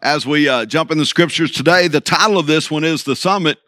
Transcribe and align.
as 0.00 0.26
we 0.26 0.48
uh, 0.48 0.64
jump 0.64 0.90
in 0.90 0.98
the 0.98 1.04
scriptures 1.04 1.50
today. 1.50 1.88
The 1.88 2.00
title 2.00 2.38
of 2.38 2.46
this 2.46 2.70
one 2.70 2.84
is 2.84 3.04
The 3.04 3.16
Summit. 3.16 3.58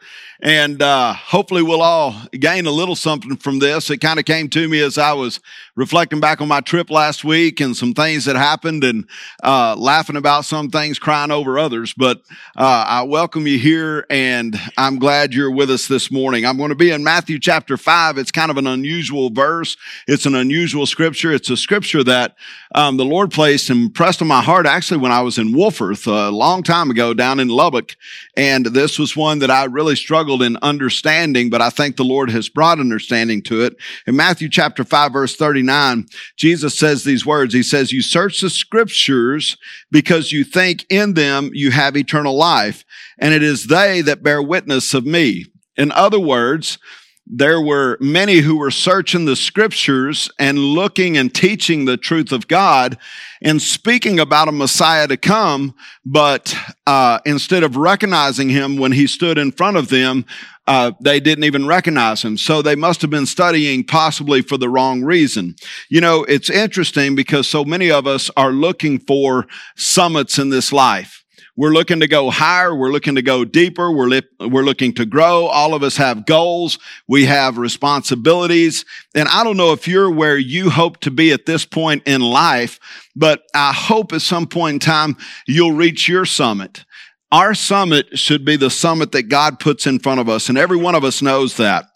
And 0.41 0.83
uh, 0.83 1.15
hopefully, 1.15 1.63
we'll 1.63 1.81
all 1.81 2.15
gain 2.33 2.67
a 2.67 2.71
little 2.71 2.97
something 2.97 3.37
from 3.37 3.61
this. 3.61 3.89
It 3.89 3.99
kind 3.99 4.19
of 4.19 4.25
came 4.25 4.49
to 4.51 4.69
me 4.69 4.81
as 4.81 4.99
I 4.99 5.13
was 5.13 5.41
reflecting 5.77 6.21
back 6.21 6.41
on 6.41 6.49
my 6.49 6.61
trip 6.61 6.91
last 6.91 7.25
week 7.25 7.61
and 7.61 7.77
some 7.77 7.95
things 7.95 8.25
that 8.27 8.37
happened 8.37 8.85
and 8.85 9.09
uh, 9.43 9.75
laughing 9.77 10.17
about 10.17 10.45
some 10.45 10.71
things, 10.71 10.99
crying 10.99 11.31
over 11.31 11.59
others. 11.59 11.95
But 11.95 12.19
uh, 12.57 12.85
I 12.87 13.03
welcome 13.03 13.47
you 13.47 13.59
here 13.59 14.07
and 14.11 14.59
I'm 14.77 14.99
glad 14.99 15.35
you're 15.35 15.51
with 15.51 15.71
us 15.71 15.89
this 15.89 16.11
morning. 16.11 16.45
I'm 16.45 16.57
going 16.57 16.69
to 16.69 16.75
be 16.75 16.91
in 16.91 17.03
Matthew 17.03 17.39
chapter 17.39 17.77
5. 17.77 18.19
It's 18.19 18.31
kind 18.31 18.51
of 18.51 18.57
an 18.57 18.67
unusual 18.67 19.31
verse, 19.31 19.77
it's 20.07 20.27
an 20.27 20.35
unusual 20.35 20.87
scripture. 20.87 21.33
It's 21.33 21.51
a 21.51 21.57
scripture 21.57 22.05
that 22.05 22.37
um, 22.75 22.97
the 22.97 23.05
Lord 23.05 23.31
placed 23.31 23.71
and 23.71 23.95
pressed 23.95 24.21
on 24.21 24.29
my 24.29 24.43
heart 24.43 24.67
actually 24.67 24.99
when 24.99 25.13
I 25.13 25.23
was 25.23 25.39
in 25.39 25.55
Wolfforth 25.55 25.99
a 26.15 26.31
long 26.31 26.63
time 26.63 26.91
ago 26.91 27.15
down 27.15 27.41
in 27.41 27.49
Lubbock. 27.49 27.97
And 28.37 28.67
this 28.67 28.99
was 28.99 29.17
one 29.17 29.41
that 29.41 29.51
I 29.51 29.65
really 29.65 29.97
struggled 29.97 30.43
in 30.43 30.57
understanding, 30.63 31.51
but 31.51 31.61
I 31.61 31.71
think 31.71 31.97
the 31.97 32.05
Lord 32.05 32.31
has 32.31 32.49
brought 32.49 32.81
understanding 32.81 33.43
to 33.43 33.63
it. 33.63 33.77
In 34.07 34.17
Matthew 34.17 34.49
chapter 34.49 34.85
5, 34.85 35.13
verse 35.13 35.37
39, 35.37 36.07
Jesus 36.37 36.79
says 36.79 37.05
these 37.05 37.27
words. 37.27 37.55
He 37.55 37.63
says, 37.63 37.93
You 37.93 38.03
search 38.03 38.41
the 38.41 38.51
scriptures 38.51 39.57
because 39.91 40.33
you 40.33 40.45
think 40.45 40.87
in 40.89 41.15
them 41.15 41.51
you 41.53 41.71
have 41.71 41.97
eternal 41.97 42.37
life, 42.37 42.85
and 43.19 43.35
it 43.35 43.43
is 43.43 43.67
they 43.67 44.01
that 44.03 44.23
bear 44.23 44.43
witness 44.43 44.95
of 44.95 45.07
me. 45.07 45.47
In 45.77 45.91
other 45.93 46.21
words, 46.21 46.79
there 47.27 47.61
were 47.61 47.97
many 48.01 48.39
who 48.39 48.57
were 48.57 48.71
searching 48.71 49.25
the 49.25 49.37
scriptures 49.37 50.31
and 50.39 50.59
looking 50.59 51.17
and 51.17 51.35
teaching 51.35 51.85
the 51.85 51.97
truth 51.97 52.33
of 52.33 52.49
God 52.49 52.99
and 53.41 53.63
speaking 53.63 54.21
about 54.21 54.49
a 54.49 54.53
Messiah 54.53 55.09
to 55.09 55.17
come, 55.17 55.75
but 56.05 56.55
uh, 56.87 57.21
instead 57.25 57.63
of 57.63 57.77
recognizing 57.77 58.51
him 58.51 58.77
when 58.77 58.93
he 58.93 59.07
stood 59.07 59.39
in 59.39 59.53
front 59.53 59.79
of 59.79 59.89
them, 59.89 60.27
uh, 60.67 60.93
they 61.01 61.21
didn't 61.21 61.45
even 61.45 61.67
recognize 61.67 62.23
him. 62.23 62.37
So 62.37 62.63
they 62.63 62.75
must 62.75 63.01
have 63.03 63.11
been 63.11 63.27
studying 63.27 63.85
possibly 63.85 64.43
for 64.43 64.57
the 64.59 64.69
wrong 64.69 65.03
reason. 65.03 65.57
You 65.89 66.01
know, 66.01 66.25
it's 66.25 66.51
interesting 66.51 67.15
because 67.15 67.49
so 67.49 67.65
many 67.65 67.91
of 67.91 68.07
us 68.07 68.31
are 68.37 68.53
looking 68.53 68.99
for 68.99 69.47
summits 69.77 70.39
in 70.39 70.51
this 70.51 70.73
life. 70.73 71.24
We're 71.57 71.73
looking 71.73 72.01
to 72.01 72.09
go 72.09 72.31
higher. 72.31 72.75
We're 72.75 72.91
looking 72.91 73.15
to 73.15 73.23
go 73.23 73.45
deeper. 73.45 73.91
We're, 73.93 74.09
li- 74.09 74.23
we're 74.41 74.65
looking 74.65 74.93
to 74.95 75.07
grow. 75.07 75.47
All 75.47 75.75
of 75.75 75.83
us 75.85 75.97
have 75.97 76.27
goals. 76.27 76.79
We 77.07 77.27
have 77.27 77.59
responsibilities. 77.59 78.85
And 79.15 79.29
I 79.29 79.45
don't 79.45 79.57
know 79.57 79.73
if 79.73 79.87
you're 79.87 80.11
where 80.11 80.37
you 80.37 80.71
hope 80.71 81.01
to 81.01 81.11
be 81.13 81.33
at 81.33 81.47
this 81.47 81.65
point 81.65 82.03
in 82.07 82.21
life, 82.21 82.81
but 83.15 83.45
I 83.55 83.73
hope 83.73 84.13
at 84.13 84.23
some 84.23 84.47
point 84.47 84.75
in 84.75 84.81
time 84.81 85.17
you'll 85.47 85.73
reach 85.73 86.09
your 86.09 86.25
summit. 86.25 86.85
Our 87.31 87.55
summit 87.55 88.19
should 88.19 88.45
be 88.45 88.57
the 88.57 88.71
summit 88.71 89.13
that 89.13 89.25
God 89.25 89.61
puts 89.61 89.87
in 89.87 89.99
front 90.01 90.21
of 90.21 90.29
us. 90.29 90.49
And 90.49 90.59
every 90.59 90.77
one 90.77 90.95
of 90.95 91.05
us 91.05 91.23
knows 91.23 91.57
that. 91.57 91.87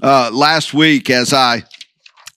Uh, 0.00 0.30
last 0.32 0.72
week, 0.72 1.10
as 1.10 1.32
I 1.32 1.64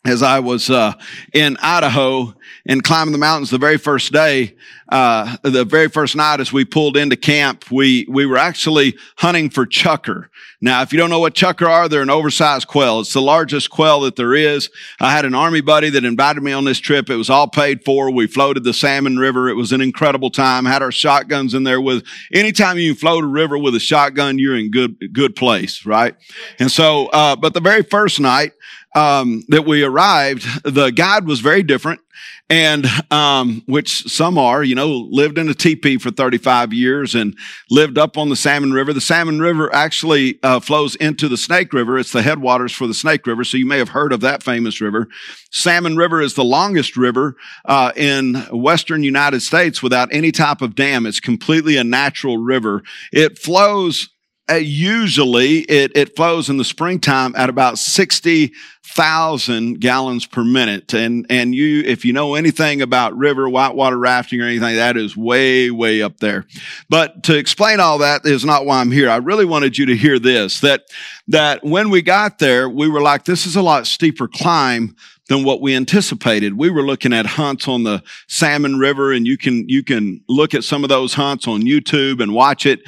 as 0.04 0.24
I 0.24 0.40
was 0.40 0.70
uh, 0.70 0.94
in 1.32 1.58
Idaho 1.62 2.34
and 2.66 2.84
climbing 2.84 3.12
the 3.12 3.18
mountains 3.18 3.50
the 3.50 3.58
very 3.58 3.78
first 3.78 4.12
day, 4.12 4.56
uh, 4.92 5.38
the 5.44 5.66
very 5.66 5.88
first 5.88 6.16
night 6.16 6.40
as 6.40 6.52
we 6.52 6.66
pulled 6.66 6.98
into 6.98 7.16
camp, 7.16 7.72
we 7.72 8.06
we 8.10 8.26
were 8.26 8.38
actually 8.38 8.96
hunting 9.18 9.50
for 9.50 9.66
chukar. 9.66 10.28
Now, 10.64 10.84
if 10.84 10.94
you 10.94 11.00
don't 11.00 11.10
know 11.10 11.20
what 11.20 11.34
chukar 11.34 11.68
are, 11.68 11.90
they're 11.90 12.02
an 12.02 12.10
oversized 12.10 12.68
quail. 12.68 13.00
It's 13.00 13.14
the 13.14 13.22
largest 13.22 13.70
quail 13.72 14.02
that 14.02 14.16
there 14.16 14.36
is. 14.36 14.70
I 15.00 15.12
had 15.12 15.26
an 15.26 15.34
army 15.34 15.62
buddy 15.62 15.90
that 15.90 16.06
invited 16.06 16.44
me 16.44 16.52
on 16.52 16.66
this 16.66 16.80
trip. 16.80 17.10
It 17.10 17.16
was 17.16 17.30
all 17.30 17.48
paid 17.48 17.84
for. 17.84 18.12
We 18.12 18.28
floated 18.28 18.64
the 18.64 18.74
Salmon 18.74 19.18
River. 19.18 19.50
It 19.50 19.56
was 19.56 19.72
an 19.72 19.82
incredible 19.82 20.30
time. 20.30 20.66
Had 20.66 20.84
our 20.84 20.92
shotguns 20.92 21.54
in 21.54 21.64
there 21.64 21.82
with. 21.82 22.04
Anytime 22.32 22.78
you 22.78 22.94
float 22.94 23.24
a 23.24 23.28
river 23.28 23.58
with 23.58 23.76
a 23.76 23.80
shotgun, 23.80 24.38
you're 24.38 24.58
in 24.58 24.70
good 24.70 25.14
good 25.14 25.36
place, 25.36 25.86
right? 25.86 26.16
And 26.60 26.72
so, 26.72 27.08
uh, 27.08 27.36
but 27.36 27.54
the 27.54 27.62
very 27.62 27.82
first 27.82 28.20
night 28.20 28.52
um, 28.96 29.44
that 29.50 29.66
we 29.66 29.84
arrived, 29.84 30.46
the 30.64 30.92
guide 30.92 31.26
was 31.26 31.40
very 31.40 31.64
different, 31.64 32.02
and 32.50 32.86
um, 33.10 33.64
which 33.66 34.04
some 34.12 34.38
are, 34.38 34.64
you 34.64 34.76
know, 34.76 34.90
lived 34.90 35.38
in 35.38 35.48
a 35.48 35.54
teepee 35.54 35.98
for 35.98 36.12
35 36.12 36.74
years 36.74 37.16
and 37.16 37.38
lived 37.70 37.98
up 37.98 38.18
on 38.18 38.28
the 38.28 38.36
Salmon 38.36 38.74
River. 38.74 38.92
The 38.92 39.00
Salmon 39.00 39.40
River 39.40 39.74
actually 39.74 40.40
uh, 40.44 40.60
flows 40.60 40.96
into 40.98 41.30
the 41.30 41.38
Snake 41.38 41.72
River. 41.72 41.98
It's 41.98 42.12
the 42.12 42.22
headwaters 42.22 42.74
for 42.74 42.88
the 42.88 42.94
Snake 42.94 43.26
River, 43.26 43.46
so 43.46 43.56
you 43.56 43.66
may 43.66 43.78
have 43.78 43.90
heard 43.90 44.12
of 44.12 44.20
that 44.22 44.44
famous 44.44 44.82
river. 44.82 45.08
Salmon 45.52 45.96
River 45.96 46.22
is 46.22 46.34
the 46.34 46.44
longest 46.44 46.98
river 46.98 47.38
uh, 47.66 47.94
in 47.96 48.36
western 48.52 49.04
United 49.04 49.42
States 49.42 49.82
without 49.82 50.10
any 50.12 50.34
type 50.34 50.62
of 50.62 50.76
dam. 50.76 51.06
It's 51.06 51.22
completely 51.22 51.78
a 51.78 51.84
natural 51.84 52.38
river. 52.38 52.84
It 53.14 53.40
flows 53.40 54.10
uh, 54.52 54.56
usually 54.56 55.60
it, 55.60 55.92
it 55.96 56.16
flows 56.16 56.50
in 56.50 56.58
the 56.58 56.66
springtime 56.66 57.34
at 57.38 57.50
about 57.50 57.80
60,000 57.80 59.80
gallons 59.80 60.26
per 60.26 60.44
minute. 60.44 60.94
And, 60.94 61.26
and 61.30 61.56
you, 61.56 61.84
if 61.86 62.04
you 62.04 62.12
know 62.12 62.36
anything 62.36 62.82
about 62.82 63.16
river, 63.16 63.48
whitewater 63.48 63.98
rafting 63.98 64.42
or 64.42 64.46
anything, 64.46 64.76
that 64.76 64.98
is 64.98 65.16
way, 65.16 65.72
way 65.72 66.02
up 66.02 66.18
there. 66.18 66.46
But 66.90 67.24
to 67.24 67.38
explain 67.38 67.80
all 67.80 68.00
that 68.00 68.26
is 68.26 68.44
not 68.44 68.66
why 68.66 68.82
I'm 68.82 68.92
here. 68.92 69.10
I 69.10 69.18
really 69.18 69.46
wanted 69.46 69.78
you 69.78 69.86
to 69.86 69.96
hear 69.96 70.20
this, 70.20 70.60
that, 70.60 70.84
that 71.30 71.64
when 71.64 71.90
we 71.90 72.02
got 72.02 72.40
there, 72.40 72.68
we 72.68 72.90
were 72.90 73.02
like, 73.02 73.24
this 73.24 73.46
is 73.46 73.56
a 73.56 73.62
lot 73.62 73.88
steeper 73.88 74.28
climb 74.28 74.98
than 75.30 75.46
what 75.46 75.62
we 75.62 75.74
anticipated. 75.74 76.58
We 76.58 76.70
were 76.70 76.84
looking 76.84 77.14
at 77.14 77.26
hunts 77.26 77.70
on 77.70 77.84
the 77.84 78.04
Salmon 78.28 78.80
River 78.80 79.14
and 79.14 79.26
you 79.26 79.38
can, 79.38 79.70
you 79.70 79.82
can 79.82 80.22
look 80.28 80.54
at 80.54 80.66
some 80.66 80.84
of 80.84 80.90
those 80.90 81.14
hunts 81.14 81.48
on 81.48 81.62
YouTube 81.62 82.22
and 82.22 82.34
watch 82.34 82.66
it. 82.66 82.82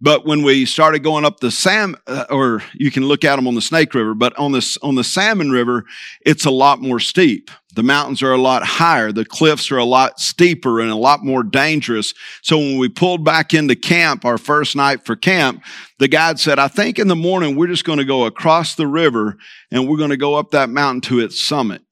But 0.00 0.24
when 0.24 0.42
we 0.44 0.64
started 0.64 1.02
going 1.02 1.24
up 1.24 1.40
the 1.40 1.50
Sam, 1.50 1.96
uh, 2.06 2.26
or 2.30 2.62
you 2.72 2.90
can 2.90 3.06
look 3.06 3.24
at 3.24 3.34
them 3.34 3.48
on 3.48 3.56
the 3.56 3.60
Snake 3.60 3.94
River, 3.94 4.14
but 4.14 4.36
on 4.38 4.52
this, 4.52 4.76
on 4.78 4.94
the 4.94 5.02
Salmon 5.02 5.50
River, 5.50 5.84
it's 6.24 6.44
a 6.44 6.52
lot 6.52 6.80
more 6.80 7.00
steep. 7.00 7.50
The 7.74 7.82
mountains 7.82 8.22
are 8.22 8.32
a 8.32 8.40
lot 8.40 8.62
higher. 8.64 9.10
The 9.10 9.24
cliffs 9.24 9.72
are 9.72 9.76
a 9.76 9.84
lot 9.84 10.20
steeper 10.20 10.80
and 10.80 10.90
a 10.90 10.96
lot 10.96 11.24
more 11.24 11.42
dangerous. 11.42 12.14
So 12.42 12.58
when 12.58 12.78
we 12.78 12.88
pulled 12.88 13.24
back 13.24 13.54
into 13.54 13.74
camp, 13.74 14.24
our 14.24 14.38
first 14.38 14.76
night 14.76 15.04
for 15.04 15.16
camp, 15.16 15.64
the 15.98 16.08
guide 16.08 16.38
said, 16.38 16.60
I 16.60 16.68
think 16.68 17.00
in 17.00 17.08
the 17.08 17.16
morning 17.16 17.56
we're 17.56 17.66
just 17.66 17.84
going 17.84 17.98
to 17.98 18.04
go 18.04 18.24
across 18.24 18.76
the 18.76 18.86
river 18.86 19.36
and 19.70 19.88
we're 19.88 19.98
going 19.98 20.10
to 20.10 20.16
go 20.16 20.36
up 20.36 20.52
that 20.52 20.70
mountain 20.70 21.00
to 21.02 21.20
its 21.20 21.40
summit. 21.40 21.82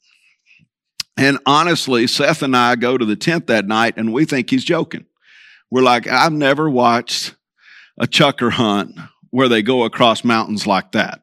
And 1.16 1.38
honestly, 1.46 2.06
Seth 2.06 2.42
and 2.42 2.56
I 2.56 2.76
go 2.76 2.96
to 2.96 3.04
the 3.04 3.16
tent 3.16 3.48
that 3.48 3.66
night 3.66 3.94
and 3.96 4.12
we 4.12 4.24
think 4.24 4.50
he's 4.50 4.64
joking. 4.64 5.06
We're 5.70 5.82
like, 5.82 6.06
I've 6.06 6.32
never 6.32 6.70
watched 6.70 7.34
a 7.98 8.06
chukar 8.06 8.52
hunt 8.52 8.96
where 9.30 9.48
they 9.48 9.62
go 9.62 9.84
across 9.84 10.24
mountains 10.24 10.66
like 10.66 10.92
that. 10.92 11.20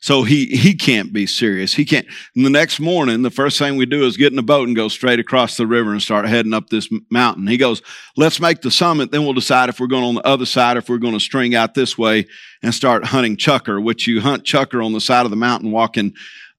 So 0.00 0.24
he, 0.24 0.46
he 0.46 0.74
can't 0.74 1.12
be 1.12 1.26
serious. 1.26 1.74
He 1.74 1.84
can't. 1.84 2.06
And 2.34 2.44
the 2.44 2.50
next 2.50 2.80
morning, 2.80 3.22
the 3.22 3.30
first 3.30 3.56
thing 3.56 3.76
we 3.76 3.86
do 3.86 4.04
is 4.04 4.16
get 4.16 4.32
in 4.32 4.36
the 4.36 4.42
boat 4.42 4.66
and 4.66 4.74
go 4.74 4.88
straight 4.88 5.20
across 5.20 5.56
the 5.56 5.66
river 5.66 5.92
and 5.92 6.02
start 6.02 6.26
heading 6.26 6.54
up 6.54 6.70
this 6.70 6.88
mountain. 7.08 7.46
He 7.46 7.56
goes, 7.56 7.82
let's 8.16 8.40
make 8.40 8.62
the 8.62 8.70
summit. 8.72 9.12
Then 9.12 9.22
we'll 9.22 9.32
decide 9.32 9.68
if 9.68 9.78
we're 9.78 9.86
going 9.86 10.02
on 10.02 10.16
the 10.16 10.26
other 10.26 10.44
side, 10.44 10.76
if 10.76 10.88
we're 10.88 10.98
going 10.98 11.12
to 11.12 11.20
string 11.20 11.54
out 11.54 11.74
this 11.74 11.96
way 11.96 12.26
and 12.64 12.74
start 12.74 13.04
hunting 13.04 13.36
chukar, 13.36 13.80
which 13.80 14.08
you 14.08 14.20
hunt 14.20 14.42
chukar 14.42 14.84
on 14.84 14.92
the 14.92 15.00
side 15.00 15.24
of 15.24 15.30
the 15.30 15.36
mountain 15.36 15.70
walking 15.70 16.14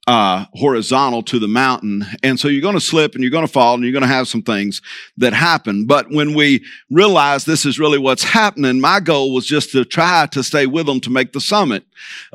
uh, 0.08 0.46
horizontal 0.54 1.24
to 1.24 1.40
the 1.40 1.48
mountain. 1.48 2.06
And 2.24 2.40
so 2.40 2.48
you're 2.48 2.62
going 2.62 2.74
to 2.74 2.82
slip 2.82 3.16
and 3.16 3.24
you're 3.24 3.32
going 3.32 3.48
to 3.48 3.52
fall 3.52 3.76
and 3.76 3.84
you're 3.84 3.94
going 3.94 4.02
to 4.02 4.08
have 4.08 4.28
some 4.28 4.42
things 4.42 4.82
that 5.18 5.34
happen. 5.34 5.86
But 5.86 6.12
when 6.12 6.34
we 6.34 6.66
realize 6.90 7.46
this 7.46 7.66
is 7.66 7.80
really 7.80 7.98
what's 7.98 8.24
happening, 8.24 8.82
my 8.82 9.00
goal 9.00 9.34
was 9.34 9.46
just 9.46 9.72
to 9.72 9.86
try 9.86 10.28
to 10.32 10.44
stay 10.44 10.66
with 10.66 10.88
them 10.88 11.00
to 11.02 11.10
make 11.10 11.32
the 11.32 11.42
summit. 11.42 11.86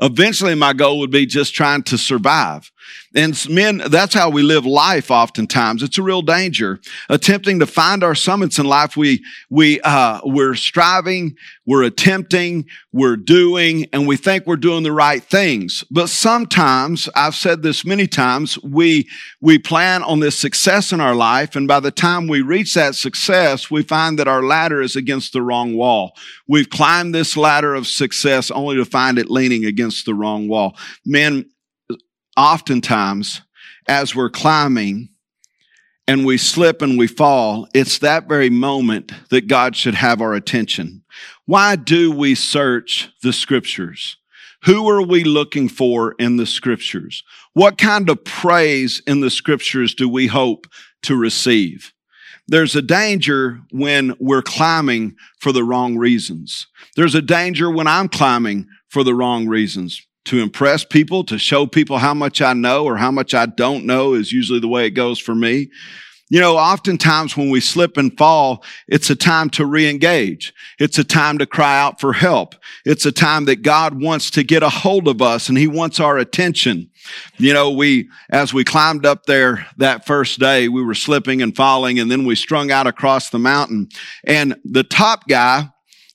Eventually, 0.01 0.55
my 0.55 0.73
goal 0.73 0.99
would 0.99 1.11
be 1.11 1.25
just 1.25 1.53
trying 1.53 1.83
to 1.83 1.97
survive. 1.97 2.71
And 3.15 3.49
men, 3.49 3.81
that's 3.89 4.13
how 4.13 4.29
we 4.29 4.43
live 4.43 4.65
life 4.65 5.09
oftentimes. 5.09 5.81
It's 5.81 5.97
a 5.97 6.03
real 6.03 6.21
danger. 6.21 6.79
Attempting 7.09 7.59
to 7.59 7.65
find 7.65 8.03
our 8.03 8.15
summits 8.15 8.59
in 8.59 8.65
life, 8.65 8.95
we, 8.95 9.23
we, 9.49 9.81
uh, 9.81 10.19
we're 10.23 10.55
striving, 10.55 11.35
we're 11.65 11.83
attempting, 11.83 12.65
we're 12.91 13.15
doing, 13.15 13.87
and 13.93 14.07
we 14.07 14.15
think 14.17 14.45
we're 14.45 14.57
doing 14.57 14.83
the 14.83 14.91
right 14.91 15.23
things. 15.23 15.83
But 15.89 16.09
sometimes, 16.09 17.09
I've 17.15 17.35
said 17.35 17.61
this 17.61 17.83
many 17.85 18.07
times, 18.07 18.61
we, 18.63 19.07
we 19.41 19.57
plan 19.57 20.03
on 20.03 20.19
this 20.19 20.37
success 20.37 20.91
in 20.91 21.01
our 21.01 21.15
life, 21.15 21.55
and 21.55 21.67
by 21.67 21.79
the 21.79 21.91
time 21.91 22.27
we 22.27 22.41
reach 22.41 22.73
that 22.75 22.95
success, 22.95 23.71
we 23.71 23.83
find 23.83 24.19
that 24.19 24.27
our 24.27 24.43
ladder 24.43 24.81
is 24.81 24.95
against 24.95 25.33
the 25.33 25.41
wrong 25.41 25.75
wall. 25.75 26.13
We've 26.47 26.69
climbed 26.69 27.13
this 27.13 27.35
ladder 27.37 27.75
of 27.75 27.87
success 27.87 28.51
only 28.51 28.75
to 28.75 28.85
find 28.85 29.17
it 29.17 29.29
leaning 29.29 29.65
against 29.65 30.05
the 30.05 30.13
wrong 30.13 30.47
wall. 30.47 30.77
Men, 31.05 31.49
oftentimes 32.39 33.41
as 33.87 34.15
we're 34.15 34.29
climbing 34.29 35.09
and 36.07 36.25
we 36.25 36.37
slip 36.37 36.81
and 36.81 36.97
we 36.97 37.05
fall, 37.05 37.67
it's 37.73 37.99
that 37.99 38.27
very 38.27 38.49
moment 38.49 39.11
that 39.29 39.47
God 39.47 39.75
should 39.75 39.95
have 39.95 40.21
our 40.21 40.33
attention. 40.33 41.03
Why 41.45 41.75
do 41.75 42.11
we 42.11 42.33
search 42.33 43.09
the 43.21 43.33
scriptures? 43.33 44.17
Who 44.63 44.89
are 44.89 45.01
we 45.01 45.23
looking 45.23 45.69
for 45.69 46.13
in 46.13 46.37
the 46.37 46.45
scriptures? 46.45 47.23
What 47.53 47.77
kind 47.77 48.09
of 48.09 48.23
praise 48.23 49.01
in 49.05 49.19
the 49.19 49.29
scriptures 49.29 49.93
do 49.93 50.09
we 50.09 50.27
hope 50.27 50.65
to 51.03 51.15
receive? 51.15 51.93
there's 52.49 52.75
a 52.75 52.81
danger 52.81 53.61
when 53.71 54.15
we're 54.19 54.41
climbing 54.41 55.15
for 55.39 55.51
the 55.51 55.63
wrong 55.63 55.97
reasons. 55.97 56.65
There's 56.95 57.13
a 57.13 57.21
danger 57.21 57.69
when 57.69 57.85
I'm 57.85 58.09
climbing 58.09 58.67
for 58.87 59.03
the 59.03 59.13
wrong 59.13 59.47
reasons. 59.47 60.01
To 60.25 60.39
impress 60.39 60.83
people, 60.83 61.23
to 61.23 61.39
show 61.39 61.65
people 61.65 61.97
how 61.97 62.13
much 62.13 62.41
I 62.41 62.53
know 62.53 62.85
or 62.85 62.97
how 62.97 63.09
much 63.09 63.33
I 63.33 63.47
don't 63.47 63.85
know 63.85 64.13
is 64.13 64.31
usually 64.31 64.59
the 64.59 64.67
way 64.67 64.85
it 64.85 64.91
goes 64.91 65.17
for 65.17 65.33
me. 65.33 65.69
You 66.31 66.39
know, 66.39 66.57
oftentimes 66.57 67.35
when 67.35 67.49
we 67.49 67.59
slip 67.59 67.97
and 67.97 68.15
fall, 68.15 68.63
it's 68.87 69.09
a 69.09 69.15
time 69.15 69.49
to 69.51 69.65
re-engage. 69.65 70.53
It's 70.77 70.99
a 70.99 71.03
time 71.03 71.39
to 71.39 71.47
cry 71.47 71.81
out 71.81 71.99
for 71.99 72.13
help. 72.13 72.53
It's 72.85 73.07
a 73.07 73.11
time 73.11 73.45
that 73.45 73.63
God 73.63 73.99
wants 73.99 74.29
to 74.31 74.43
get 74.43 74.61
a 74.61 74.69
hold 74.69 75.07
of 75.07 75.23
us 75.23 75.49
and 75.49 75.57
he 75.57 75.65
wants 75.65 75.99
our 75.99 76.19
attention. 76.19 76.91
You 77.37 77.53
know, 77.53 77.71
we, 77.71 78.09
as 78.29 78.53
we 78.53 78.63
climbed 78.63 79.07
up 79.07 79.25
there 79.25 79.65
that 79.77 80.05
first 80.05 80.39
day, 80.39 80.67
we 80.67 80.83
were 80.83 80.93
slipping 80.93 81.41
and 81.41 81.55
falling 81.55 81.97
and 81.97 82.11
then 82.11 82.25
we 82.25 82.35
strung 82.35 82.69
out 82.69 82.85
across 82.85 83.31
the 83.31 83.39
mountain 83.39 83.89
and 84.23 84.55
the 84.63 84.83
top 84.83 85.27
guy 85.27 85.69